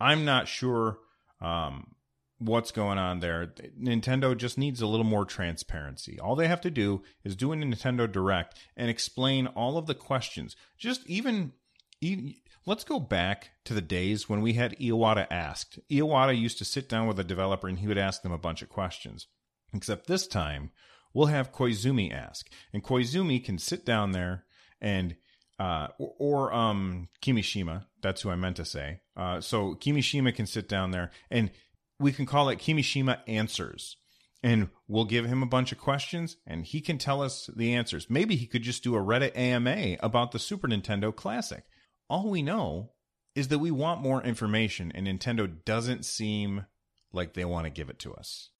I'm 0.00 0.24
not 0.24 0.48
sure 0.48 0.98
um, 1.40 1.94
what's 2.38 2.70
going 2.70 2.98
on 2.98 3.20
there. 3.20 3.52
Nintendo 3.80 4.36
just 4.36 4.58
needs 4.58 4.80
a 4.80 4.86
little 4.86 5.04
more 5.04 5.24
transparency. 5.24 6.18
All 6.18 6.36
they 6.36 6.48
have 6.48 6.60
to 6.62 6.70
do 6.70 7.02
is 7.24 7.36
do 7.36 7.52
a 7.52 7.56
Nintendo 7.56 8.10
Direct 8.10 8.58
and 8.76 8.88
explain 8.88 9.46
all 9.48 9.76
of 9.76 9.86
the 9.86 9.94
questions. 9.94 10.56
Just 10.78 11.06
even, 11.06 11.52
even 12.00 12.34
let's 12.64 12.84
go 12.84 13.00
back 13.00 13.50
to 13.64 13.74
the 13.74 13.80
days 13.80 14.28
when 14.28 14.40
we 14.40 14.54
had 14.54 14.78
Iwata 14.78 15.26
asked. 15.30 15.78
Iwata 15.90 16.38
used 16.38 16.58
to 16.58 16.64
sit 16.64 16.88
down 16.88 17.06
with 17.06 17.18
a 17.18 17.24
developer 17.24 17.68
and 17.68 17.78
he 17.78 17.88
would 17.88 17.98
ask 17.98 18.22
them 18.22 18.32
a 18.32 18.38
bunch 18.38 18.62
of 18.62 18.68
questions. 18.68 19.26
Except 19.74 20.06
this 20.06 20.26
time, 20.26 20.70
we'll 21.14 21.26
have 21.26 21.52
Koizumi 21.52 22.12
ask, 22.12 22.48
and 22.72 22.82
Koizumi 22.82 23.44
can 23.44 23.58
sit 23.58 23.84
down 23.84 24.12
there 24.12 24.44
and 24.80 25.16
uh, 25.58 25.88
or, 25.98 26.14
or 26.18 26.52
um, 26.52 27.08
Kimishima. 27.22 27.84
That's 28.00 28.22
who 28.22 28.30
I 28.30 28.36
meant 28.36 28.56
to 28.56 28.64
say. 28.64 29.00
Uh, 29.16 29.40
so 29.40 29.74
Kimishima 29.74 30.34
can 30.34 30.46
sit 30.46 30.68
down 30.68 30.92
there 30.92 31.10
and 31.30 31.50
we 31.98 32.12
can 32.12 32.26
call 32.26 32.48
it 32.48 32.58
Kimishima 32.58 33.18
Answers. 33.26 33.96
And 34.40 34.68
we'll 34.86 35.04
give 35.04 35.26
him 35.26 35.42
a 35.42 35.46
bunch 35.46 35.72
of 35.72 35.78
questions 35.78 36.36
and 36.46 36.64
he 36.64 36.80
can 36.80 36.96
tell 36.96 37.22
us 37.22 37.50
the 37.56 37.74
answers. 37.74 38.08
Maybe 38.08 38.36
he 38.36 38.46
could 38.46 38.62
just 38.62 38.84
do 38.84 38.94
a 38.94 39.00
Reddit 39.00 39.36
AMA 39.36 39.96
about 39.98 40.30
the 40.30 40.38
Super 40.38 40.68
Nintendo 40.68 41.14
Classic. 41.14 41.64
All 42.08 42.30
we 42.30 42.42
know 42.42 42.92
is 43.34 43.48
that 43.48 43.58
we 43.58 43.72
want 43.72 44.00
more 44.00 44.22
information 44.22 44.92
and 44.94 45.08
Nintendo 45.08 45.52
doesn't 45.64 46.04
seem 46.04 46.66
like 47.12 47.34
they 47.34 47.44
want 47.44 47.64
to 47.64 47.70
give 47.70 47.90
it 47.90 47.98
to 48.00 48.14
us. 48.14 48.50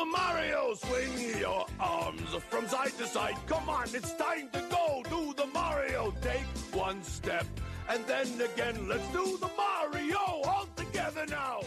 The 0.00 0.06
Mario 0.06 0.74
swing 0.76 1.38
your 1.38 1.66
arms 1.78 2.34
from 2.48 2.66
side 2.68 2.96
to 2.96 3.06
side. 3.06 3.36
Come 3.46 3.68
on, 3.68 3.84
it's 3.84 4.14
time 4.14 4.48
to 4.50 4.64
go. 4.70 5.02
Do 5.10 5.34
the 5.34 5.44
Mario. 5.52 6.14
Take 6.22 6.46
one 6.72 7.02
step 7.02 7.44
and 7.86 8.02
then 8.06 8.26
again. 8.40 8.88
Let's 8.88 9.06
do 9.08 9.36
the 9.36 9.50
Mario 9.58 10.16
all 10.16 10.66
together 10.74 11.26
now. 11.28 11.60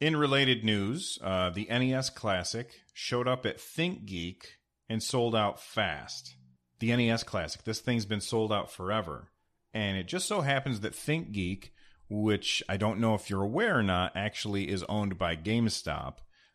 In 0.00 0.16
related 0.16 0.64
news, 0.64 1.16
uh, 1.22 1.50
the 1.50 1.68
NES 1.70 2.10
Classic 2.10 2.72
showed 2.92 3.28
up 3.28 3.46
at 3.46 3.58
ThinkGeek 3.58 4.42
and 4.88 5.00
sold 5.00 5.36
out 5.36 5.60
fast. 5.60 6.34
The 6.80 6.96
NES 6.96 7.22
Classic, 7.22 7.62
this 7.62 7.78
thing's 7.78 8.04
been 8.04 8.20
sold 8.20 8.52
out 8.52 8.68
forever. 8.68 9.30
And 9.72 9.96
it 9.96 10.08
just 10.08 10.26
so 10.26 10.40
happens 10.40 10.80
that 10.80 10.94
ThinkGeek, 10.94 11.70
which 12.08 12.64
I 12.68 12.76
don't 12.76 12.98
know 12.98 13.14
if 13.14 13.30
you're 13.30 13.44
aware 13.44 13.78
or 13.78 13.84
not, 13.84 14.16
actually 14.16 14.68
is 14.68 14.82
owned 14.88 15.18
by 15.18 15.36
GameStop. 15.36 16.14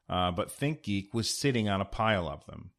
Uh, 0.09 0.31
but 0.31 0.49
ThinkGeek 0.49 1.13
was 1.13 1.37
sitting 1.37 1.67
on 1.67 1.81
a 1.81 1.85
pile 1.85 2.27
of 2.27 2.45
them. 2.45 2.71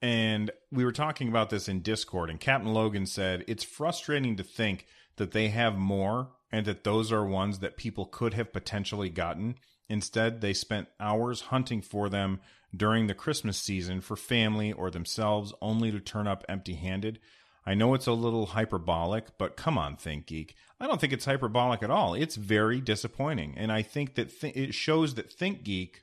And 0.00 0.50
we 0.70 0.84
were 0.84 0.92
talking 0.92 1.28
about 1.28 1.50
this 1.50 1.68
in 1.68 1.80
Discord, 1.80 2.30
and 2.30 2.38
Captain 2.38 2.72
Logan 2.72 3.06
said 3.06 3.44
it's 3.48 3.64
frustrating 3.64 4.36
to 4.36 4.44
think 4.44 4.86
that 5.16 5.32
they 5.32 5.48
have 5.48 5.76
more 5.76 6.30
and 6.52 6.64
that 6.66 6.84
those 6.84 7.12
are 7.12 7.24
ones 7.24 7.58
that 7.58 7.76
people 7.76 8.06
could 8.06 8.34
have 8.34 8.52
potentially 8.52 9.10
gotten. 9.10 9.56
Instead, 9.88 10.40
they 10.40 10.52
spent 10.52 10.88
hours 11.00 11.42
hunting 11.42 11.82
for 11.82 12.08
them 12.08 12.40
during 12.74 13.06
the 13.06 13.14
Christmas 13.14 13.58
season 13.58 14.00
for 14.00 14.16
family 14.16 14.72
or 14.72 14.90
themselves, 14.90 15.52
only 15.60 15.90
to 15.90 16.00
turn 16.00 16.26
up 16.26 16.44
empty 16.48 16.74
handed. 16.74 17.18
I 17.66 17.74
know 17.74 17.94
it's 17.94 18.06
a 18.06 18.12
little 18.12 18.46
hyperbolic, 18.46 19.36
but 19.36 19.56
come 19.56 19.76
on, 19.76 19.96
ThinkGeek. 19.96 20.52
I 20.80 20.86
don't 20.86 21.00
think 21.00 21.12
it's 21.12 21.24
hyperbolic 21.24 21.82
at 21.82 21.90
all. 21.90 22.14
It's 22.14 22.36
very 22.36 22.80
disappointing. 22.80 23.54
And 23.56 23.72
I 23.72 23.82
think 23.82 24.14
that 24.14 24.40
th- 24.40 24.56
it 24.56 24.74
shows 24.74 25.14
that 25.14 25.36
ThinkGeek 25.36 25.96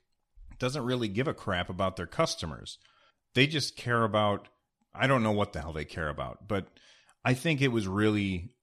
doesn't 0.60 0.86
really 0.86 1.08
give 1.08 1.28
a 1.28 1.34
crap 1.34 1.70
about 1.70 1.96
their 1.96 2.08
customers. 2.08 2.78
They 3.34 3.48
just 3.48 3.76
care 3.76 4.04
about 4.04 4.48
I 4.98 5.08
don't 5.08 5.24
know 5.24 5.32
what 5.32 5.54
the 5.54 5.60
hell 5.60 5.74
they 5.74 5.86
care 5.86 6.08
about, 6.08 6.48
but 6.48 6.68
I 7.24 7.34
think 7.34 7.62
it 7.62 7.68
was 7.70 7.88
really 7.88 8.54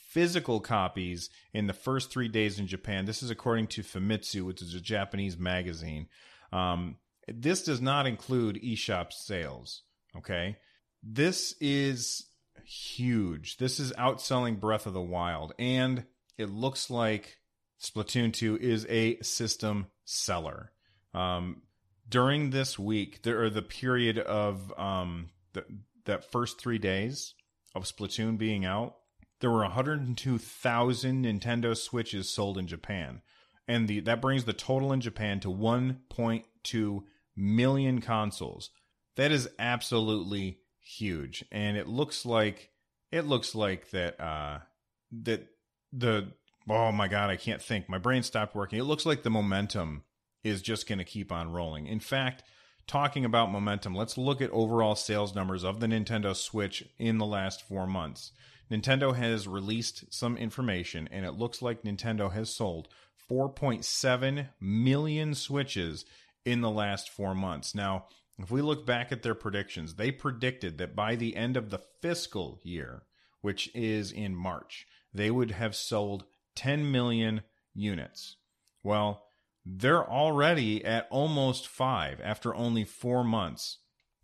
physical 0.10 0.60
copies 0.60 1.30
in 1.54 1.68
the 1.68 1.74
first 1.74 2.12
three 2.12 2.28
days 2.28 2.58
in 2.58 2.68
Japan. 2.68 3.06
This 3.06 3.22
is 3.22 3.30
according 3.30 3.68
to 3.68 3.84
Famitsu, 3.84 4.44
which 4.44 4.62
is 4.62 4.74
a 4.74 4.82
Japanese 4.82 5.38
magazine. 5.38 6.08
Um, 6.52 6.98
this 7.28 7.64
does 7.64 7.80
not 7.80 8.08
include 8.08 8.62
eShop 8.62 9.14
sales. 9.14 9.84
Okay. 10.18 10.58
This 11.04 11.54
is 11.62 12.26
huge. 12.66 13.58
This 13.58 13.80
is 13.80 13.94
outselling 13.94 14.60
Breath 14.60 14.88
of 14.88 14.94
the 14.94 15.02
Wild. 15.02 15.54
And 15.60 16.06
it 16.38 16.50
looks 16.50 16.90
like 16.90 17.38
Splatoon 17.82 18.34
2 18.34 18.58
is 18.58 18.86
a 18.90 19.20
system 19.22 19.88
seller. 20.06 20.72
Um, 21.14 21.64
during 22.08 22.50
this 22.50 22.78
week, 22.78 23.22
there 23.24 23.42
are 23.44 23.50
the 23.50 23.62
period 23.62 24.18
of 24.18 24.74
um, 24.78 25.30
the, 25.54 25.66
that 26.06 26.30
first 26.32 26.60
three 26.60 26.78
days 26.78 27.36
of 27.76 27.84
Splatoon 27.84 28.38
being 28.38 28.66
out, 28.66 28.96
there 29.40 29.52
were 29.52 29.62
102,000 29.62 31.26
Nintendo 31.26 31.78
Switches 31.78 32.30
sold 32.30 32.58
in 32.58 32.68
Japan, 32.68 33.22
and 33.68 33.88
the 33.88 34.02
that 34.02 34.22
brings 34.22 34.44
the 34.44 34.54
total 34.54 34.92
in 34.92 35.00
Japan 35.00 35.40
to 35.40 35.48
1.2 35.48 37.04
million 37.38 38.02
consoles. 38.02 38.70
That 39.16 39.32
is 39.32 39.50
absolutely 39.58 40.60
huge, 40.82 41.46
and 41.52 41.78
it 41.78 41.88
looks 41.88 42.26
like 42.26 42.72
it 43.12 43.26
looks 43.26 43.56
like 43.56 43.92
that 43.92 44.20
uh, 44.20 44.60
that 45.24 45.48
the 45.94 46.34
oh 46.70 46.92
my 46.92 47.08
god, 47.08 47.30
I 47.30 47.36
can't 47.36 47.62
think. 47.62 47.90
My 47.90 47.98
brain 47.98 48.24
stopped 48.24 48.56
working. 48.56 48.80
It 48.80 48.84
looks 48.84 49.06
like 49.06 49.24
the 49.24 49.30
momentum 49.30 50.04
is 50.44 50.62
just 50.62 50.88
going 50.88 51.00
to 51.00 51.06
keep 51.06 51.32
on 51.32 51.52
rolling. 51.52 51.88
In 51.88 52.00
fact, 52.00 52.44
talking 52.88 53.26
about 53.26 53.52
momentum, 53.52 53.94
let's 53.94 54.18
look 54.18 54.42
at 54.42 54.50
overall 54.52 54.96
sales 54.96 55.36
numbers 55.36 55.64
of 55.64 55.80
the 55.80 55.88
Nintendo 55.88 56.36
Switch 56.36 56.84
in 56.98 57.18
the 57.18 57.26
last 57.26 57.68
4 57.68 57.86
months. 57.88 58.32
Nintendo 58.72 59.16
has 59.16 59.48
released 59.48 60.14
some 60.14 60.38
information 60.38 61.10
and 61.12 61.26
it 61.26 61.34
looks 61.34 61.62
like 61.62 61.84
Nintendo 61.84 62.32
has 62.32 62.54
sold 62.54 62.88
4.7 63.30 64.48
million 64.60 65.36
Switches 65.36 66.06
in 66.46 66.62
the 66.62 66.70
last 66.70 67.10
4 67.10 67.36
months. 67.36 67.76
Now, 67.76 68.06
if 68.38 68.50
we 68.50 68.62
look 68.62 68.86
back 68.86 69.12
at 69.12 69.24
their 69.24 69.36
predictions, 69.36 69.96
they 69.96 70.12
predicted 70.12 70.78
that 70.78 70.96
by 70.96 71.16
the 71.16 71.36
end 71.36 71.58
of 71.58 71.70
the 71.70 71.82
fiscal 72.02 72.60
year, 72.64 73.04
which 73.42 73.70
is 73.76 74.12
in 74.12 74.36
March, 74.36 74.88
they 75.14 75.30
would 75.30 75.52
have 75.52 75.76
sold 75.76 76.26
10 76.60 76.92
million 76.92 77.42
units. 77.74 78.36
Well, 78.84 79.24
they're 79.66 80.08
already 80.08 80.84
at 80.84 81.08
almost 81.10 81.70
five 81.70 82.20
after 82.22 82.54
only 82.54 82.84
four 82.84 83.24
months. 83.24 83.78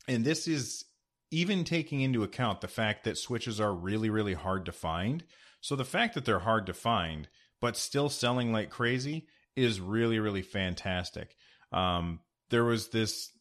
And 0.06 0.26
this 0.26 0.46
is 0.46 0.84
even 1.32 1.64
taking 1.64 2.02
into 2.02 2.24
account 2.24 2.60
the 2.60 2.68
fact 2.68 3.06
that 3.06 3.18
switches 3.18 3.62
are 3.62 3.74
really, 3.74 4.10
really 4.10 4.34
hard 4.34 4.66
to 4.66 4.74
find. 4.74 5.24
So 5.62 5.78
the 5.78 5.86
fact 5.86 6.14
that 6.16 6.26
they're 6.26 6.40
hard 6.40 6.66
to 6.66 6.74
find, 6.74 7.30
but 7.62 7.78
still 7.78 8.10
selling 8.10 8.52
like 8.52 8.70
crazy 8.70 9.28
is 9.56 9.80
really, 9.80 10.20
really 10.20 10.42
fantastic. 10.42 11.38
Um, 11.72 12.20
there 12.50 12.66
was 12.66 12.90
this 12.90 13.32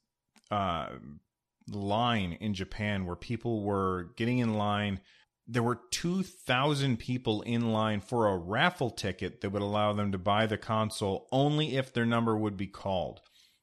uh, 0.53 0.91
line 1.69 2.39
in 2.41 2.55
Japan 2.55 3.07
where 3.07 3.17
people 3.17 3.65
were 3.65 4.13
getting 4.17 4.39
in 4.39 4.55
line 4.55 5.01
there 5.47 5.63
were 5.63 5.81
2,000 5.91 6.99
people 6.99 7.43
in 7.43 7.73
line 7.73 8.01
for 8.01 8.29
a 8.29 8.37
raffle 8.37 8.91
ticket 8.91 9.41
that 9.41 9.51
would 9.51 9.63
allow 9.63 9.93
them 9.93 10.13
to 10.13 10.19
buy 10.19 10.47
the 10.47 10.57
console 10.57 11.29
only 11.31 11.77
if 11.77 11.93
their 11.93 12.07
number 12.07 12.37
would 12.37 12.57
be 12.57 12.67
called. 12.67 13.21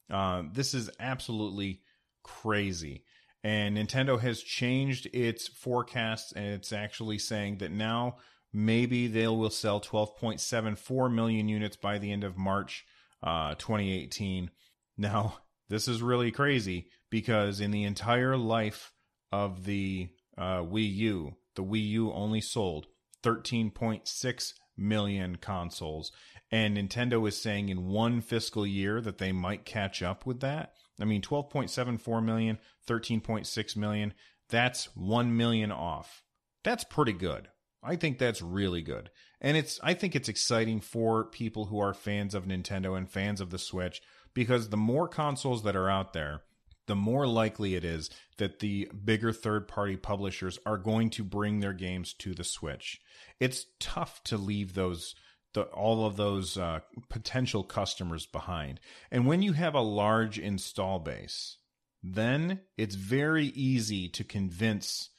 Uh, 0.09 0.43
this 0.53 0.73
is 0.73 0.89
absolutely 0.99 1.81
crazy. 2.23 3.03
And 3.43 3.77
Nintendo 3.77 4.19
has 4.19 4.43
changed 4.43 5.07
its 5.13 5.47
forecasts, 5.47 6.31
and 6.33 6.45
it's 6.45 6.71
actually 6.71 7.17
saying 7.17 7.57
that 7.57 7.71
now 7.71 8.17
maybe 8.53 9.07
they 9.07 9.27
will 9.27 9.49
sell 9.49 9.81
12.74 9.81 11.11
million 11.11 11.49
units 11.49 11.75
by 11.75 11.97
the 11.97 12.11
end 12.11 12.23
of 12.23 12.37
March 12.37 12.85
uh, 13.23 13.55
2018. 13.55 14.51
Now, 14.97 15.39
this 15.69 15.87
is 15.87 16.03
really 16.03 16.31
crazy 16.31 16.89
because 17.09 17.59
in 17.59 17.71
the 17.71 17.85
entire 17.85 18.37
life 18.37 18.91
of 19.31 19.63
the 19.63 20.09
uh, 20.37 20.59
Wii 20.59 20.95
U, 20.95 21.35
the 21.55 21.63
Wii 21.63 21.87
U 21.89 22.11
only 22.11 22.41
sold 22.41 22.87
13.6 23.23 24.53
million 24.77 25.35
consoles. 25.37 26.11
And 26.51 26.75
Nintendo 26.75 27.27
is 27.27 27.41
saying 27.41 27.69
in 27.69 27.87
one 27.87 28.21
fiscal 28.21 28.65
year 28.65 28.99
that 29.01 29.17
they 29.17 29.31
might 29.31 29.65
catch 29.65 30.01
up 30.01 30.25
with 30.25 30.41
that. 30.41 30.73
I 30.99 31.05
mean, 31.05 31.21
12.74 31.21 32.23
million, 32.23 32.59
13.6 32.87 33.75
million, 33.75 34.13
that's 34.49 34.95
1 34.95 35.35
million 35.35 35.71
off. 35.71 36.23
That's 36.63 36.83
pretty 36.83 37.13
good. 37.13 37.47
I 37.83 37.95
think 37.95 38.19
that's 38.19 38.41
really 38.41 38.81
good. 38.81 39.09
And 39.39 39.57
it's 39.57 39.79
I 39.81 39.95
think 39.95 40.15
it's 40.15 40.29
exciting 40.29 40.81
for 40.81 41.23
people 41.25 41.65
who 41.65 41.79
are 41.79 41.95
fans 41.95 42.35
of 42.35 42.45
Nintendo 42.45 42.95
and 42.95 43.09
fans 43.09 43.41
of 43.41 43.49
the 43.49 43.57
Switch 43.57 44.01
because 44.33 44.69
the 44.69 44.77
more 44.77 45.07
consoles 45.07 45.63
that 45.63 45.75
are 45.75 45.89
out 45.89 46.13
there, 46.13 46.43
the 46.91 46.95
more 46.95 47.25
likely 47.25 47.75
it 47.75 47.85
is 47.85 48.09
that 48.35 48.59
the 48.59 48.91
bigger 49.05 49.31
third 49.31 49.65
party 49.65 49.95
publishers 49.95 50.59
are 50.65 50.77
going 50.77 51.09
to 51.11 51.23
bring 51.23 51.61
their 51.61 51.71
games 51.71 52.11
to 52.11 52.33
the 52.33 52.43
Switch. 52.43 52.99
It's 53.39 53.65
tough 53.79 54.21
to 54.25 54.35
leave 54.35 54.73
those 54.73 55.15
the, 55.53 55.61
all 55.61 56.05
of 56.05 56.17
those 56.17 56.57
uh, 56.57 56.81
potential 57.09 57.63
customers 57.63 58.25
behind. 58.25 58.81
And 59.09 59.25
when 59.25 59.41
you 59.41 59.53
have 59.53 59.73
a 59.73 59.79
large 59.79 60.37
install 60.37 60.99
base, 60.99 61.59
then 62.03 62.59
it's 62.77 62.95
very 62.95 63.45
easy 63.45 64.09
to 64.09 64.25
convince, 64.25 65.11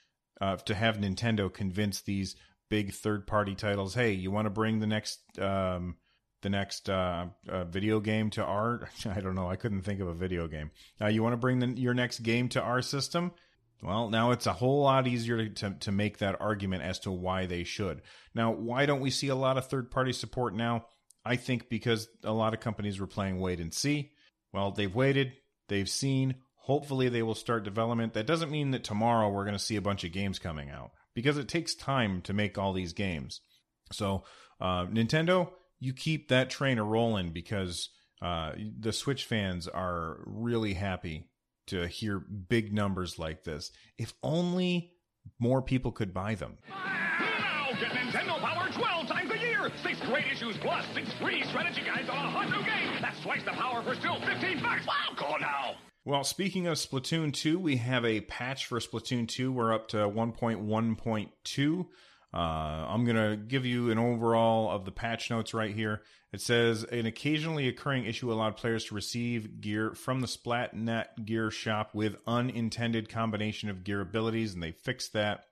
uh, 0.42 0.56
to 0.56 0.74
have 0.74 0.98
Nintendo 0.98 1.50
convince 1.50 2.02
these 2.02 2.37
big 2.68 2.92
third 2.92 3.26
party 3.26 3.54
titles, 3.54 3.94
hey, 3.94 4.12
you 4.12 4.30
want 4.30 4.44
to 4.44 4.50
bring 4.50 4.80
the 4.80 4.87
next 4.87 5.20
um, 5.38 5.96
the 6.42 6.50
next 6.50 6.90
uh, 6.90 7.26
uh, 7.48 7.64
video 7.64 8.00
game 8.00 8.31
to 8.31 8.44
our 8.44 8.88
I 9.07 9.20
don't 9.20 9.35
know 9.35 9.48
I 9.48 9.57
couldn't 9.57 9.83
think 9.83 10.00
of 10.00 10.09
a 10.09 10.14
video 10.14 10.48
game. 10.48 10.70
Uh, 11.00 11.07
you 11.07 11.22
want 11.22 11.33
to 11.33 11.38
bring 11.38 11.59
the, 11.61 11.68
your 11.68 11.94
next 11.94 12.20
game 12.20 12.48
to 12.50 12.61
our 12.61 12.83
system? 12.83 13.33
Well, 13.83 14.11
now 14.11 14.31
it's 14.31 14.46
a 14.46 14.52
whole 14.52 14.83
lot 14.83 15.09
easier 15.09 15.48
to, 15.48 15.50
to, 15.50 15.70
to 15.81 15.92
make 15.92 16.18
that 16.18 16.40
argument 16.40 16.85
as 16.85 17.00
to 17.00 17.11
why 17.11 17.46
they 17.46 17.64
should. 17.64 18.02
Now, 18.33 18.52
why 18.52 18.87
don't 18.87 19.00
we 19.00 19.11
see 19.11 19.28
a 19.28 19.35
lot 19.35 19.59
of 19.59 19.66
third 19.66 19.90
party 19.90 20.12
support 20.12 20.55
now? 20.55 20.87
I 21.24 21.37
think 21.37 21.68
because 21.68 22.09
a 22.22 22.33
lot 22.33 22.55
of 22.55 22.61
companies 22.61 23.00
were 23.00 23.09
playing 23.09 23.40
wait 23.40 23.59
and 23.59 23.74
see. 23.74 24.12
Well, 24.52 24.70
they've 24.70 24.94
waited, 24.94 25.33
they've 25.68 25.88
seen. 25.88 26.37
Hopefully, 26.55 27.09
they 27.09 27.24
will 27.24 27.35
start 27.35 27.64
development. 27.64 28.14
That 28.14 28.26
doesn't 28.26 28.50
mean 28.50 28.70
that 28.70 28.85
tomorrow 28.85 29.28
we're 29.31 29.44
going 29.44 29.57
to 29.57 29.62
see 29.62 29.76
a 29.76 29.83
bunch 29.83 30.05
of 30.05 30.12
games 30.12 30.38
coming 30.38 30.70
out 30.70 30.92
because 31.12 31.37
it 31.37 31.48
takes 31.48 31.74
time 31.74 32.22
to 32.22 32.33
make 32.33 32.59
all 32.59 32.72
these 32.72 32.92
games. 32.92 33.40
So, 33.90 34.22
uh, 34.61 34.87
Nintendo, 34.87 35.50
you 35.83 35.92
keep 35.92 36.29
that 36.29 36.49
train 36.49 36.79
a 36.79 36.85
rolling 36.85 37.31
because 37.31 37.88
uh, 38.23 38.53
the 38.79 38.92
Switch 38.92 39.25
fans 39.25 39.66
are 39.66 40.18
really 40.27 40.75
happy 40.75 41.29
to 41.66 41.88
hear 41.88 42.21
big 42.21 42.73
numbers 42.73 43.18
like 43.18 43.42
this. 43.42 43.73
If 43.99 44.14
only 44.23 44.92
more 45.40 45.61
people 45.61 45.90
could 45.90 46.14
buy 46.14 46.37
them. 46.37 46.59
Now 46.68 47.71
get 47.81 47.90
Nintendo 47.90 48.38
Power 48.38 48.68
12 48.71 49.09
times 49.09 49.33
a 49.33 49.38
year. 49.38 49.73
Six 49.83 49.99
great 50.03 50.27
issues 50.33 50.57
plus 50.59 50.85
six 50.95 51.12
free 51.14 51.42
strategy 51.49 51.83
guides 51.85 52.09
on 52.09 52.27
a 52.27 52.31
hot 52.31 52.49
new 52.49 52.64
game. 52.64 53.03
That's 53.03 53.21
twice 53.21 53.42
the 53.42 53.51
power 53.51 53.83
for 53.83 53.97
still 53.97 54.21
15 54.21 54.62
bucks. 54.62 54.87
Wow, 54.87 55.16
go 55.18 55.37
now. 55.40 55.75
Well, 56.05 56.23
speaking 56.23 56.68
of 56.68 56.79
Splatoon 56.79 57.33
2, 57.33 57.59
we 57.59 57.77
have 57.79 58.05
a 58.05 58.21
patch 58.21 58.66
for 58.66 58.79
Splatoon 58.79 59.27
2. 59.27 59.51
We're 59.51 59.73
up 59.73 59.88
to 59.88 59.97
1.1.2. 59.97 61.87
Uh, 62.35 62.87
I'm 62.88 63.05
going 63.05 63.16
to 63.16 63.37
give 63.37 63.66
you 63.66 63.90
an 63.90 63.99
overall 63.99 64.71
of 64.71 64.85
the 64.85 64.90
patch 64.90 65.31
notes 65.31 65.53
right 65.53 65.75
here. 65.75 66.03
It 66.33 66.40
says 66.40 66.85
an 66.85 67.05
occasionally 67.05 67.68
occurring 67.68 68.07
issue 68.07 68.33
allowed 68.33 68.57
players 68.57 68.87
to 68.87 68.95
receive 68.95 69.61
gear 69.61 69.95
from 69.95 70.21
the 70.21 70.27
Splatnet 70.27 71.27
gear 71.27 71.51
shop 71.51 71.95
with 71.95 72.16
unintended 72.27 73.11
combination 73.11 73.68
of 73.68 73.85
gear 73.85 74.01
abilities, 74.01 74.55
and 74.55 74.62
they 74.62 74.73
fixed 74.73 75.12
that. 75.12 75.45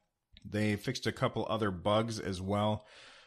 They 0.42 0.76
fixed 0.76 1.06
a 1.06 1.12
couple 1.12 1.46
other 1.50 1.70
bugs 1.70 2.18
as 2.18 2.40
well. 2.40 2.86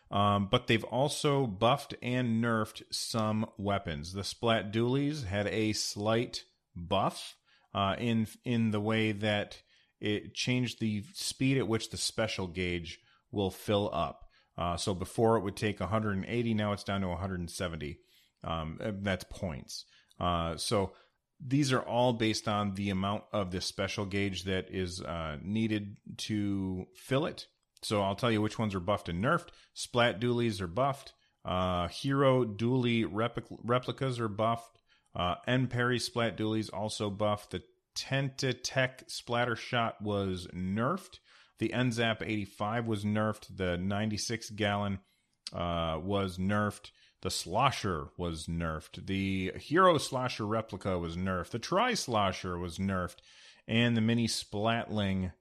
Um, 0.10 0.48
but 0.50 0.68
they've 0.68 0.84
also 0.84 1.48
buffed 1.48 1.96
and 2.02 2.44
nerfed 2.44 2.84
some 2.92 3.48
weapons. 3.58 4.14
The 4.14 4.24
Splat 4.24 4.72
Dualies 4.72 5.26
had 5.26 5.48
a 5.48 5.74
slight 5.74 6.44
buff 6.76 7.36
uh, 7.74 7.96
in 7.98 8.28
in 8.44 8.72
the 8.72 8.80
way 8.80 9.12
that 9.12 9.62
it 10.00 10.34
changed 10.34 10.80
the 10.80 11.04
speed 11.14 11.58
at 11.58 11.68
which 11.68 11.90
the 11.90 11.98
special 11.98 12.48
gauge 12.48 13.00
will 13.34 13.52
fill 13.52 13.90
up. 13.94 14.26
Uh, 14.58 14.78
so 14.78 14.94
before 14.94 15.38
it 15.38 15.44
would 15.44 15.56
take 15.56 15.80
180, 15.80 16.54
now 16.54 16.74
it's 16.74 16.84
down 16.84 17.02
to 17.02 17.08
170. 17.08 18.00
Um, 18.44 18.78
uh, 18.84 18.92
that's 19.02 19.26
points. 19.30 19.86
Uh, 20.20 20.56
so 20.58 20.94
these 21.46 21.74
are 21.74 21.82
all 21.82 22.14
based 22.14 22.48
on 22.48 22.76
the 22.76 22.90
amount 22.90 23.24
of 23.34 23.52
the 23.52 23.62
special 23.62 24.06
gauge 24.06 24.44
that 24.44 24.68
is 24.70 25.02
uh, 25.02 25.38
needed 25.42 25.98
to 26.18 26.86
fill 26.96 27.26
it. 27.26 27.48
So 27.82 28.02
I'll 28.02 28.16
tell 28.16 28.32
you 28.32 28.42
which 28.42 28.60
ones 28.60 28.76
are 28.76 28.80
buffed 28.80 29.10
and 29.10 29.24
nerfed. 29.24 29.48
Splat 29.74 30.22
dualies 30.22 30.62
are 30.62 30.68
buffed. 30.68 31.14
Uh, 31.44 31.88
Hero 31.90 32.46
dually 32.46 33.06
replic- 33.06 33.58
replicas 33.64 34.20
are 34.20 34.30
buffed. 34.30 34.80
Uh, 35.16 35.36
Enperry 35.48 36.00
splat 36.00 36.38
dualies 36.38 36.70
also 36.74 37.10
buffed. 37.10 37.52
The 37.52 37.64
Tentatek 37.96 39.10
splatter 39.10 39.56
shot 39.56 40.02
was 40.02 40.48
nerfed. 40.54 41.20
The 41.60 41.70
NZAP 41.70 42.22
85 42.22 42.88
was 42.88 43.04
nerfed. 43.04 43.56
The 43.56 43.78
96 43.78 44.50
gallon 44.52 45.00
uh, 45.54 46.00
was 46.02 46.38
nerfed. 46.38 46.92
The 47.22 47.32
Slosher 47.32 48.10
was 48.18 48.48
nerfed. 48.48 49.06
The 49.06 49.54
Hero 49.58 49.98
Slosher 49.98 50.46
replica 50.46 50.98
was 51.00 51.16
nerfed. 51.16 51.52
The 51.52 51.60
Tri 51.60 51.94
Slosher 51.94 52.58
was 52.58 52.78
nerfed. 52.78 53.18
And 53.66 53.96
the 53.96 54.02
Mini 54.02 54.28
Splatling, 54.28 55.32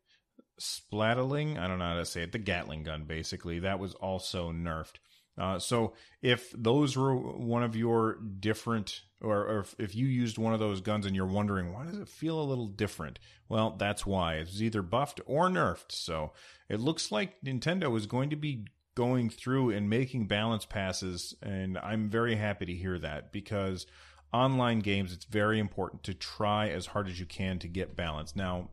Splatling, 0.61 1.59
I 1.59 1.67
don't 1.67 1.81
know 1.81 1.89
how 1.89 1.95
to 1.95 2.05
say 2.05 2.23
it, 2.23 2.31
the 2.31 2.39
Gatling 2.39 2.85
gun, 2.85 3.05
basically, 3.05 3.59
that 3.61 3.81
was 3.81 3.95
also 3.95 4.53
nerfed. 4.53 4.99
Uh, 5.39 5.59
so 5.59 5.95
if 6.21 6.53
those 6.53 6.97
were 6.97 7.17
one 7.17 7.63
of 7.63 7.75
your 7.75 8.19
different 8.39 9.03
or, 9.23 9.47
or 9.47 9.61
if, 9.61 9.75
if 9.79 9.95
you 9.95 10.07
used 10.07 10.37
one 10.37 10.53
of 10.53 10.61
those 10.61 10.81
guns 10.81 11.07
and 11.07 11.17
you're 11.17 11.25
wondering 11.27 11.73
why 11.73 11.87
does 11.87 11.99
it 11.99 12.09
feel 12.09 12.41
a 12.41 12.45
little 12.45 12.67
different, 12.67 13.19
well, 13.49 13.77
that's 13.79 14.05
why 14.05 14.35
it's 14.35 14.61
either 14.61 14.83
buffed 14.83 15.21
or 15.27 15.49
nerfed. 15.49 15.91
So 15.91 16.33
it 16.69 16.81
looks 16.81 17.11
like 17.11 17.41
Nintendo 17.43 17.97
is 17.97 18.07
going 18.07 18.31
to 18.31 18.37
be 18.37 18.67
going 18.95 19.31
through 19.31 19.71
and 19.71 19.89
making 19.89 20.27
balance 20.27 20.67
passes, 20.67 21.35
and 21.43 21.79
I'm 21.79 22.11
very 22.11 22.35
happy 22.35 22.67
to 22.67 22.75
hear 22.75 22.99
that 22.99 23.33
because 23.33 23.87
online 24.33 24.81
games 24.81 25.13
it's 25.13 25.25
very 25.25 25.59
important 25.59 26.03
to 26.05 26.15
try 26.15 26.69
as 26.69 26.87
hard 26.87 27.09
as 27.09 27.19
you 27.19 27.27
can 27.27 27.59
to 27.61 27.69
get 27.69 27.97
balance. 27.97 28.37
Now, 28.37 28.69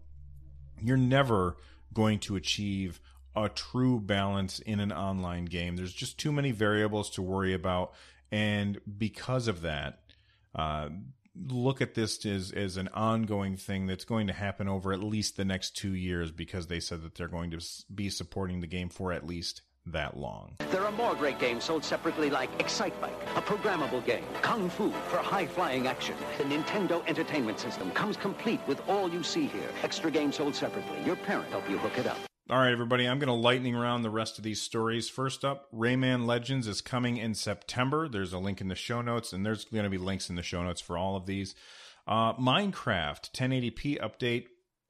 you're 0.82 0.98
never 0.98 1.58
going 1.94 2.20
to 2.20 2.36
achieve 2.36 3.00
a 3.36 3.50
true 3.50 4.00
balance 4.00 4.60
in 4.60 4.80
an 4.80 4.92
online 4.92 5.46
game. 5.46 5.76
There's 5.76 5.94
just 5.94 6.18
too 6.18 6.32
many 6.32 6.52
variables 6.52 7.10
to 7.12 7.22
worry 7.22 7.54
about. 7.54 7.94
And 8.32 8.80
because 8.98 9.48
of 9.48 9.62
that, 9.62 10.00
uh, 10.56 10.90
look 11.48 11.82
at 11.82 11.94
this 11.94 12.26
as, 12.26 12.52
as 12.52 12.78
an 12.78 12.90
ongoing 12.90 13.56
thing 13.56 13.88
that's 13.88 14.06
going 14.06 14.28
to 14.28 14.34
happen 14.34 14.68
over 14.68 14.92
at 14.92 15.04
least 15.04 15.38
the 15.38 15.46
next 15.46 15.76
two 15.76 15.94
years 15.94 16.32
because 16.32 16.68
they 16.68 16.80
said 16.80 17.02
that 17.04 17.16
they're 17.16 17.28
going 17.28 17.52
to 17.52 17.60
be 17.94 18.10
supporting 18.10 18.62
the 18.62 18.68
game 18.68 18.90
for 18.90 19.14
at 19.14 19.26
least 19.26 19.62
that 19.86 20.18
long. 20.18 20.56
There 20.72 20.86
are 20.86 20.92
more 20.92 21.16
great 21.16 21.40
games 21.40 21.64
sold 21.64 21.84
separately 21.84 22.30
like 22.30 22.50
Excite 22.60 23.00
Bike, 23.02 23.16
a 23.36 23.42
programmable 23.42 24.06
game, 24.06 24.26
Kung 24.42 24.70
Fu 24.70 24.92
for 24.92 25.18
high-flying 25.18 25.88
action. 25.88 26.16
The 26.38 26.44
Nintendo 26.44 27.08
Entertainment 27.08 27.60
System 27.60 27.90
comes 27.92 28.18
complete 28.18 28.60
with 28.68 28.88
all 28.88 29.10
you 29.10 29.24
see 29.24 29.48
here. 29.48 29.70
Extra 29.84 30.12
games 30.12 30.36
sold 30.36 30.56
separately. 30.56 31.02
Your 31.06 31.16
parent 31.16 31.50
help 31.50 31.68
you 31.70 31.78
hook 31.78 31.98
it 31.98 32.06
up. 32.06 32.20
All 32.52 32.58
right, 32.58 32.72
everybody, 32.72 33.08
I'm 33.08 33.20
going 33.20 33.28
to 33.28 33.34
lightning 33.34 33.76
round 33.76 34.04
the 34.04 34.10
rest 34.10 34.40
of 34.40 34.44
these 34.44 34.60
stories. 34.60 35.08
First 35.08 35.46
up, 35.46 35.68
Rayman 35.72 36.26
Legends 36.26 36.68
is 36.68 36.82
coming 36.82 37.18
in 37.18 37.36
September. 37.36 38.10
There's 38.10 38.34
a 38.34 38.40
link 38.40 38.60
in 38.60 38.70
the 38.70 38.76
show 38.76 39.04
notes, 39.04 39.34
and 39.34 39.46
there's 39.46 39.66
going 39.66 39.84
to 39.84 39.90
be 39.92 40.00
links 40.00 40.32
in 40.32 40.36
the 40.36 40.42
show 40.42 40.64
notes 40.64 40.82
for 40.82 40.98
all 40.98 41.16
of 41.16 41.28
these. 41.28 41.54
Uh, 42.08 42.34
Minecraft 42.34 43.30
1080p 43.34 44.00
update. 44.00 44.46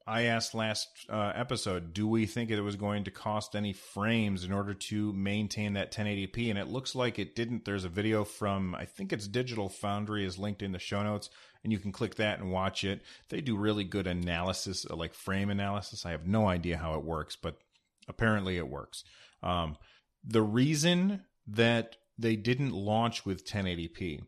I 0.06 0.22
asked 0.22 0.54
last 0.54 0.88
uh, 1.10 1.32
episode, 1.34 1.92
do 1.92 2.08
we 2.08 2.24
think 2.24 2.50
it 2.50 2.62
was 2.62 2.76
going 2.76 3.04
to 3.04 3.10
cost 3.10 3.54
any 3.54 3.74
frames 3.74 4.42
in 4.42 4.52
order 4.52 4.72
to 4.72 5.12
maintain 5.12 5.74
that 5.74 5.92
1080p? 5.92 6.48
And 6.48 6.58
it 6.58 6.68
looks 6.68 6.94
like 6.94 7.18
it 7.18 7.36
didn't. 7.36 7.66
There's 7.66 7.84
a 7.84 7.90
video 7.90 8.24
from, 8.24 8.74
I 8.74 8.86
think 8.86 9.12
it's 9.12 9.28
Digital 9.28 9.68
Foundry, 9.68 10.24
is 10.24 10.38
linked 10.38 10.62
in 10.62 10.72
the 10.72 10.78
show 10.78 11.02
notes 11.02 11.28
and 11.62 11.72
you 11.72 11.78
can 11.78 11.92
click 11.92 12.16
that 12.16 12.38
and 12.38 12.50
watch 12.50 12.84
it. 12.84 13.02
They 13.28 13.40
do 13.40 13.56
really 13.56 13.84
good 13.84 14.06
analysis, 14.06 14.86
uh, 14.88 14.96
like 14.96 15.14
frame 15.14 15.50
analysis. 15.50 16.06
I 16.06 16.10
have 16.10 16.26
no 16.26 16.48
idea 16.48 16.78
how 16.78 16.94
it 16.94 17.04
works, 17.04 17.36
but 17.36 17.58
apparently 18.08 18.56
it 18.56 18.68
works. 18.68 19.04
Um, 19.42 19.76
the 20.24 20.42
reason 20.42 21.22
that 21.46 21.96
they 22.18 22.36
didn't 22.36 22.72
launch 22.72 23.24
with 23.24 23.46
1080p 23.46 24.22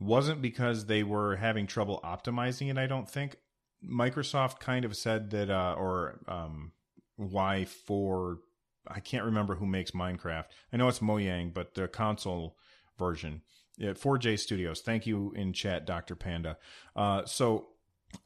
wasn't 0.00 0.42
because 0.42 0.86
they 0.86 1.02
were 1.02 1.36
having 1.36 1.66
trouble 1.66 2.00
optimizing 2.04 2.70
it, 2.70 2.78
I 2.78 2.86
don't 2.86 3.08
think. 3.08 3.36
Microsoft 3.84 4.58
kind 4.58 4.84
of 4.84 4.96
said 4.96 5.30
that, 5.30 5.50
uh, 5.50 5.74
or 5.78 6.20
um, 6.26 6.72
why 7.16 7.64
for, 7.64 8.38
I 8.86 9.00
can't 9.00 9.24
remember 9.24 9.56
who 9.56 9.66
makes 9.66 9.92
Minecraft. 9.92 10.46
I 10.72 10.76
know 10.76 10.88
it's 10.88 10.98
Mojang, 10.98 11.54
but 11.54 11.74
the 11.74 11.86
console 11.88 12.56
version 12.98 13.42
yeah, 13.78 13.92
4J 13.92 14.38
Studios. 14.38 14.80
Thank 14.80 15.06
you 15.06 15.32
in 15.34 15.52
chat, 15.52 15.86
Dr. 15.86 16.14
Panda. 16.14 16.58
Uh, 16.94 17.24
so 17.24 17.68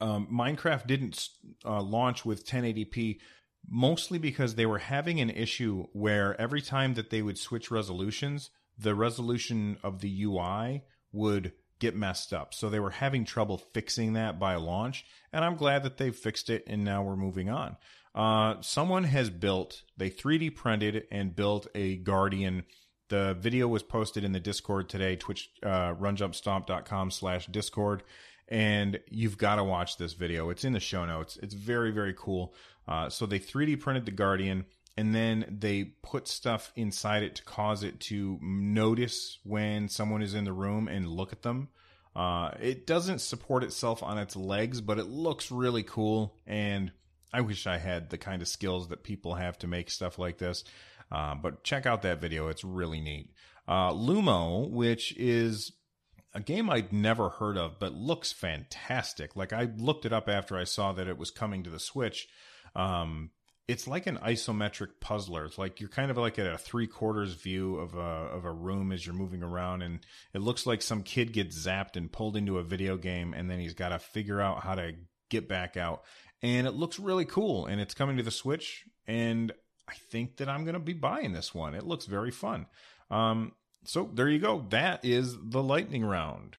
um, 0.00 0.26
Minecraft 0.32 0.86
didn't 0.86 1.28
uh, 1.64 1.82
launch 1.82 2.24
with 2.24 2.46
1080p 2.46 3.18
mostly 3.68 4.18
because 4.18 4.54
they 4.54 4.66
were 4.66 4.78
having 4.78 5.20
an 5.20 5.30
issue 5.30 5.86
where 5.92 6.40
every 6.40 6.60
time 6.60 6.94
that 6.94 7.10
they 7.10 7.22
would 7.22 7.38
switch 7.38 7.70
resolutions, 7.70 8.50
the 8.78 8.94
resolution 8.94 9.76
of 9.82 10.00
the 10.00 10.24
UI 10.24 10.82
would 11.12 11.52
get 11.78 11.94
messed 11.94 12.32
up. 12.32 12.54
So 12.54 12.68
they 12.68 12.80
were 12.80 12.90
having 12.90 13.24
trouble 13.24 13.58
fixing 13.58 14.14
that 14.14 14.38
by 14.38 14.54
launch. 14.56 15.04
And 15.32 15.44
I'm 15.44 15.56
glad 15.56 15.82
that 15.82 15.96
they've 15.96 16.14
fixed 16.14 16.50
it 16.50 16.64
and 16.66 16.84
now 16.84 17.02
we're 17.02 17.16
moving 17.16 17.50
on. 17.50 17.76
Uh, 18.14 18.60
someone 18.60 19.04
has 19.04 19.30
built, 19.30 19.82
they 19.96 20.10
3D 20.10 20.54
printed 20.54 21.06
and 21.10 21.34
built 21.34 21.66
a 21.74 21.96
Guardian 21.96 22.64
the 23.12 23.34
video 23.38 23.68
was 23.68 23.82
posted 23.82 24.24
in 24.24 24.32
the 24.32 24.40
Discord 24.40 24.88
today, 24.88 25.16
Twitch, 25.16 25.50
uh, 25.62 25.92
runjumpstomp.com 25.92 27.10
slash 27.10 27.46
Discord. 27.46 28.02
And 28.48 29.00
you've 29.10 29.36
got 29.36 29.56
to 29.56 29.64
watch 29.64 29.98
this 29.98 30.14
video. 30.14 30.48
It's 30.48 30.64
in 30.64 30.72
the 30.72 30.80
show 30.80 31.04
notes. 31.04 31.38
It's 31.42 31.52
very, 31.52 31.90
very 31.90 32.14
cool. 32.16 32.54
Uh, 32.88 33.10
so 33.10 33.26
they 33.26 33.38
3D 33.38 33.80
printed 33.80 34.06
the 34.06 34.12
Guardian 34.12 34.64
and 34.96 35.14
then 35.14 35.44
they 35.60 35.84
put 36.02 36.26
stuff 36.26 36.72
inside 36.74 37.22
it 37.22 37.34
to 37.34 37.42
cause 37.44 37.82
it 37.82 38.00
to 38.00 38.38
notice 38.40 39.38
when 39.44 39.88
someone 39.88 40.22
is 40.22 40.32
in 40.32 40.44
the 40.44 40.52
room 40.52 40.88
and 40.88 41.06
look 41.06 41.34
at 41.34 41.42
them. 41.42 41.68
Uh, 42.16 42.52
it 42.62 42.86
doesn't 42.86 43.18
support 43.18 43.62
itself 43.62 44.02
on 44.02 44.16
its 44.16 44.36
legs, 44.36 44.80
but 44.80 44.98
it 44.98 45.06
looks 45.06 45.50
really 45.50 45.82
cool. 45.82 46.34
And 46.46 46.92
I 47.30 47.42
wish 47.42 47.66
I 47.66 47.76
had 47.76 48.08
the 48.08 48.18
kind 48.18 48.40
of 48.40 48.48
skills 48.48 48.88
that 48.88 49.02
people 49.02 49.34
have 49.34 49.58
to 49.58 49.66
make 49.66 49.90
stuff 49.90 50.18
like 50.18 50.38
this. 50.38 50.64
Uh, 51.12 51.34
but 51.34 51.62
check 51.62 51.86
out 51.86 52.02
that 52.02 52.20
video; 52.20 52.48
it's 52.48 52.64
really 52.64 53.00
neat. 53.00 53.30
Uh, 53.68 53.92
Lumo, 53.92 54.68
which 54.70 55.16
is 55.16 55.72
a 56.34 56.40
game 56.40 56.70
I'd 56.70 56.92
never 56.92 57.28
heard 57.28 57.58
of, 57.58 57.78
but 57.78 57.94
looks 57.94 58.32
fantastic. 58.32 59.36
Like 59.36 59.52
I 59.52 59.68
looked 59.76 60.06
it 60.06 60.12
up 60.12 60.28
after 60.28 60.56
I 60.56 60.64
saw 60.64 60.92
that 60.92 61.08
it 61.08 61.18
was 61.18 61.30
coming 61.30 61.62
to 61.64 61.70
the 61.70 61.78
Switch. 61.78 62.28
Um, 62.74 63.30
it's 63.68 63.86
like 63.86 64.06
an 64.06 64.18
isometric 64.18 65.00
puzzler. 65.00 65.44
It's 65.44 65.58
like 65.58 65.80
you're 65.80 65.88
kind 65.88 66.10
of 66.10 66.16
like 66.16 66.38
at 66.38 66.46
a 66.46 66.58
three 66.58 66.86
quarters 66.86 67.34
view 67.34 67.76
of 67.76 67.94
a 67.94 67.98
of 67.98 68.44
a 68.44 68.52
room 68.52 68.92
as 68.92 69.06
you're 69.06 69.14
moving 69.14 69.42
around, 69.42 69.82
and 69.82 70.00
it 70.34 70.40
looks 70.40 70.66
like 70.66 70.82
some 70.82 71.02
kid 71.02 71.32
gets 71.32 71.66
zapped 71.66 71.96
and 71.96 72.10
pulled 72.10 72.36
into 72.36 72.58
a 72.58 72.64
video 72.64 72.96
game, 72.96 73.34
and 73.34 73.50
then 73.50 73.60
he's 73.60 73.74
got 73.74 73.90
to 73.90 73.98
figure 73.98 74.40
out 74.40 74.62
how 74.62 74.74
to 74.74 74.92
get 75.30 75.48
back 75.48 75.76
out. 75.76 76.02
And 76.42 76.66
it 76.66 76.72
looks 76.72 76.98
really 76.98 77.24
cool, 77.24 77.66
and 77.66 77.80
it's 77.80 77.94
coming 77.94 78.16
to 78.16 78.22
the 78.22 78.30
Switch. 78.30 78.84
And 79.06 79.52
I 79.88 79.94
think 79.94 80.36
that 80.36 80.48
I'm 80.48 80.64
going 80.64 80.74
to 80.74 80.80
be 80.80 80.92
buying 80.92 81.32
this 81.32 81.54
one. 81.54 81.74
It 81.74 81.84
looks 81.84 82.06
very 82.06 82.30
fun. 82.30 82.66
Um, 83.10 83.52
so 83.84 84.10
there 84.12 84.28
you 84.28 84.38
go. 84.38 84.66
That 84.70 85.04
is 85.04 85.36
the 85.42 85.62
lightning 85.62 86.04
round. 86.04 86.56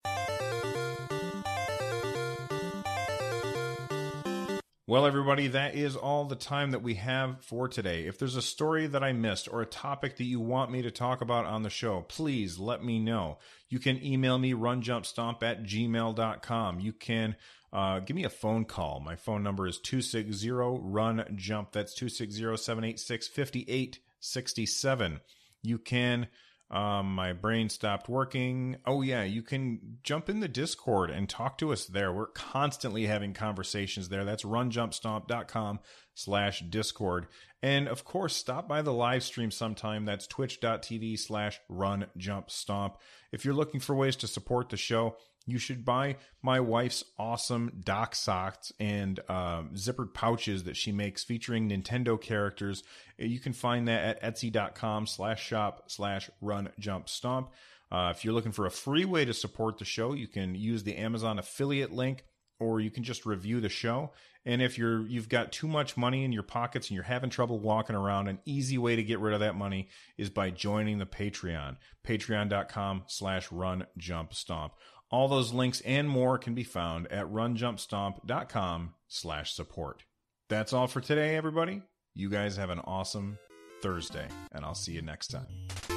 Well, 4.86 5.06
everybody, 5.06 5.48
that 5.48 5.76
is 5.76 5.96
all 5.96 6.26
the 6.26 6.36
time 6.36 6.72
that 6.72 6.84
we 6.84 6.96
have 6.96 7.44
for 7.44 7.70
today. 7.70 8.06
If 8.06 8.20
there's 8.20 8.36
a 8.36 8.42
story 8.42 8.86
that 8.88 9.02
I 9.02 9.14
missed 9.14 9.48
or 9.50 9.62
a 9.62 9.66
topic 9.66 10.18
that 10.18 10.26
you 10.26 10.42
want 10.42 10.72
me 10.72 10.82
to 10.82 10.92
talk 10.92 11.22
about 11.22 11.46
on 11.46 11.64
the 11.64 11.70
show, 11.70 12.02
please 12.02 12.60
let 12.60 12.84
me 12.84 13.00
know. 13.00 13.38
You 13.70 13.80
can 13.80 14.04
email 14.04 14.38
me 14.38 14.54
runjumpstomp 14.54 15.42
at 15.42 15.64
gmail.com. 15.64 16.80
You 16.82 16.92
can 16.92 17.38
uh, 17.74 18.00
give 18.00 18.16
me 18.16 18.24
a 18.24 18.30
phone 18.30 18.64
call. 18.66 19.02
My 19.02 19.16
phone 19.16 19.44
number 19.44 19.68
is 19.68 19.80
260 19.80 20.52
run 20.52 21.26
jump. 21.36 21.72
That's 21.72 21.94
260 21.96 22.58
786 22.58 23.28
5867. 23.28 25.20
You 25.64 25.78
can 25.80 26.28
um, 26.74 27.14
my 27.14 27.34
brain 27.34 27.70
stopped 27.70 28.10
working. 28.10 28.78
Oh, 28.84 29.04
yeah, 29.04 29.24
you 29.24 29.44
can 29.44 30.00
jump 30.02 30.28
in 30.28 30.40
the 30.40 30.48
Discord 30.48 31.12
and 31.12 31.30
talk 31.30 31.60
to 31.60 31.72
us 31.72 31.86
there. 31.86 32.12
We're 32.12 32.26
constantly 32.26 33.06
having 33.06 33.34
conversations 33.34 34.10
there. 34.10 34.26
That's 34.26 34.44
runjumpstomp.com 34.44 35.80
slash 36.16 36.62
Discord. 36.62 37.28
And 37.62 37.88
of 37.88 38.04
course, 38.06 38.36
stop 38.36 38.68
by 38.68 38.82
the 38.82 38.92
live 38.92 39.22
stream 39.22 39.52
sometime. 39.52 40.06
That's 40.06 40.26
twitch.tv 40.26 41.20
slash 41.20 41.62
runjumpstomp. 41.70 42.96
If 43.32 43.46
you're 43.46 43.54
looking 43.54 43.80
for 43.80 43.96
ways 43.96 44.16
to 44.18 44.28
support 44.28 44.70
the 44.70 44.78
show, 44.78 45.18
you 45.46 45.58
should 45.58 45.84
buy 45.84 46.18
my 46.42 46.60
wife's 46.60 47.04
awesome 47.20 47.82
dock 47.84 48.16
socks 48.16 48.72
and 48.80 49.20
uh, 49.28 49.64
zippered 49.74 50.14
pouches 50.14 50.64
that 50.64 50.78
she 50.78 50.92
makes 50.92 51.24
featuring 51.24 51.70
Nintendo 51.70 52.20
characters. 52.20 52.84
You 53.18 53.40
can 53.40 53.54
find 53.54 53.88
that 53.88 54.24
at 54.24 54.36
etsy.com 54.36 55.08
slash 55.08 55.46
shop 55.46 55.84
slash 55.88 56.30
run 56.42 56.70
jump 56.80 57.10
stomp. 57.10 57.52
Uh, 57.92 58.12
if 58.16 58.24
you're 58.24 58.34
looking 58.34 58.52
for 58.52 58.66
a 58.66 58.72
free 58.72 59.06
way 59.06 59.26
to 59.26 59.34
support 59.34 59.78
the 59.78 59.86
show, 59.86 60.14
you 60.14 60.28
can 60.28 60.56
use 60.56 60.84
the 60.84 60.96
Amazon 60.96 61.38
affiliate 61.38 61.92
link 61.92 62.24
or 62.60 62.80
you 62.80 62.90
can 62.90 63.04
just 63.04 63.26
review 63.26 63.60
the 63.60 63.70
show. 63.70 64.12
And 64.46 64.62
if 64.62 64.78
you're 64.78 65.08
you've 65.08 65.30
got 65.30 65.52
too 65.52 65.68
much 65.68 65.96
money 65.96 66.24
in 66.26 66.34
your 66.34 66.44
pockets 66.44 66.90
and 66.90 66.96
you're 66.96 67.04
having 67.04 67.30
trouble 67.30 67.60
walking 67.60 67.96
around, 67.96 68.28
an 68.28 68.40
easy 68.46 68.78
way 68.78 68.96
to 68.96 69.04
get 69.04 69.20
rid 69.20 69.34
of 69.34 69.40
that 69.40 69.56
money 69.56 69.88
is 70.18 70.30
by 70.30 70.50
joining 70.50 70.98
the 70.98 71.06
Patreon. 71.06 71.78
Patreon.com 72.06 73.04
slash 73.08 73.52
run 73.52 73.86
jump 73.98 74.34
stomp. 74.34 74.74
All 75.14 75.28
those 75.28 75.54
links 75.54 75.80
and 75.82 76.10
more 76.10 76.40
can 76.40 76.56
be 76.56 76.64
found 76.64 77.06
at 77.12 77.28
runjumpstomp.com 77.28 78.96
slash 79.08 79.54
support. 79.54 80.06
That's 80.50 80.74
all 80.74 80.88
for 80.88 81.02
today, 81.02 81.36
everybody. 81.36 81.84
You 82.16 82.32
guys 82.32 82.58
have 82.58 82.72
an 82.72 82.80
awesome 82.80 83.38
Thursday, 83.84 84.26
and 84.52 84.66
I'll 84.66 84.74
see 84.74 84.94
you 84.94 85.04
next 85.04 85.28
time. 85.28 85.93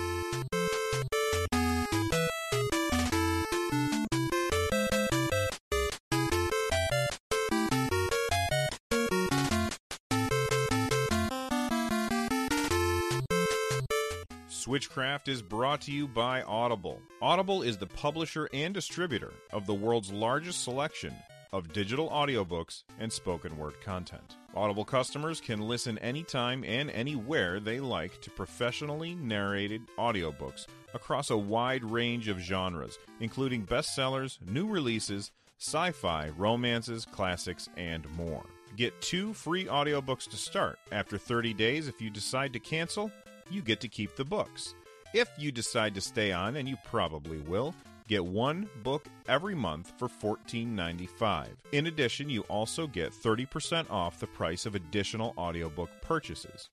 Switchcraft 14.67 15.29
is 15.29 15.43
brought 15.43 15.81
to 15.83 15.93
you 15.93 16.09
by 16.09 16.43
Audible. 16.43 17.01
Audible 17.23 17.63
is 17.63 17.77
the 17.77 17.87
publisher 17.87 18.49
and 18.53 18.75
distributor 18.75 19.33
of 19.53 19.65
the 19.65 19.75
world's 19.75 20.11
largest 20.11 20.65
selection 20.65 21.15
of 21.53 21.73
digital 21.73 22.11
audiobooks 22.11 22.83
and 22.99 23.13
spoken 23.13 23.57
word 23.57 23.81
content. 23.81 24.35
Audible 24.57 24.85
customers 24.85 25.41
can 25.41 25.61
listen 25.61 25.99
anytime 25.99 26.65
and 26.65 26.91
anywhere 26.91 27.61
they 27.61 27.79
like 27.79 28.21
to 28.23 28.31
professionally 28.31 29.15
narrated 29.15 29.83
audiobooks 29.99 30.67
across 30.95 31.31
a 31.31 31.37
wide 31.37 31.85
range 31.85 32.27
of 32.27 32.41
genres, 32.41 32.99
including 33.21 33.65
bestsellers, 33.65 34.39
new 34.51 34.67
releases, 34.67 35.31
sci 35.61 35.93
fi, 35.93 36.31
romances, 36.31 37.05
classics, 37.05 37.69
and 37.77 38.05
more. 38.17 38.43
Get 38.75 39.01
two 39.01 39.33
free 39.33 39.67
audiobooks 39.67 40.29
to 40.29 40.37
start. 40.37 40.81
After 40.91 41.19
30 41.19 41.55
days, 41.55 41.87
if 41.87 42.03
you 42.03 42.11
decide 42.11 42.53
to 42.53 42.59
cancel, 42.59 43.13
you 43.51 43.63
get 43.63 43.81
to 43.81 43.89
keep 43.89 44.17
the 44.17 44.25
books. 44.25 44.75
If 45.15 45.29
you 45.39 45.53
decide 45.53 45.95
to 45.95 46.01
stay 46.01 46.33
on, 46.33 46.57
and 46.57 46.69
you 46.69 46.77
probably 46.85 47.39
will, 47.39 47.75
get 48.09 48.25
one 48.25 48.69
book 48.83 49.07
every 49.29 49.55
month 49.55 49.93
for 49.99 50.09
$14.95. 50.09 51.49
In 51.73 51.87
addition, 51.87 52.29
you 52.29 52.43
also 52.43 52.87
get 52.87 53.13
30% 53.13 53.91
off 53.91 54.21
the 54.21 54.27
price 54.27 54.67
of 54.67 54.75
additional 54.75 55.35
audiobook 55.39 55.91
purchases. 56.03 56.69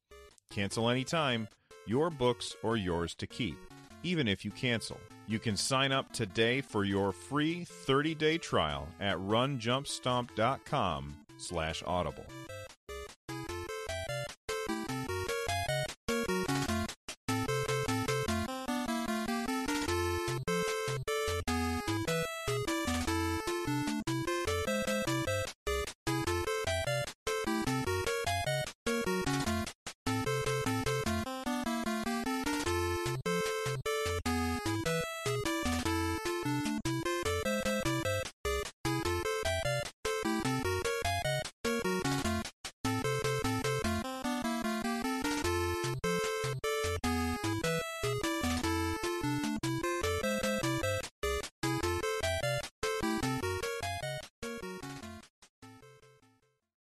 Cancel 0.49 0.89
anytime, 0.89 1.47
your 1.85 2.09
books 2.09 2.55
are 2.63 2.75
yours 2.75 3.15
to 3.15 3.27
keep, 3.27 3.57
even 4.03 4.27
if 4.27 4.45
you 4.45 4.51
cancel. 4.51 4.99
You 5.27 5.39
can 5.39 5.55
sign 5.55 5.91
up 5.91 6.11
today 6.11 6.61
for 6.61 6.83
your 6.83 7.11
free 7.11 7.65
30-day 7.65 8.37
trial 8.39 8.87
at 8.99 9.17
runjumpstomp.com 9.17 11.15
slash 11.37 11.83
audible. 11.85 12.25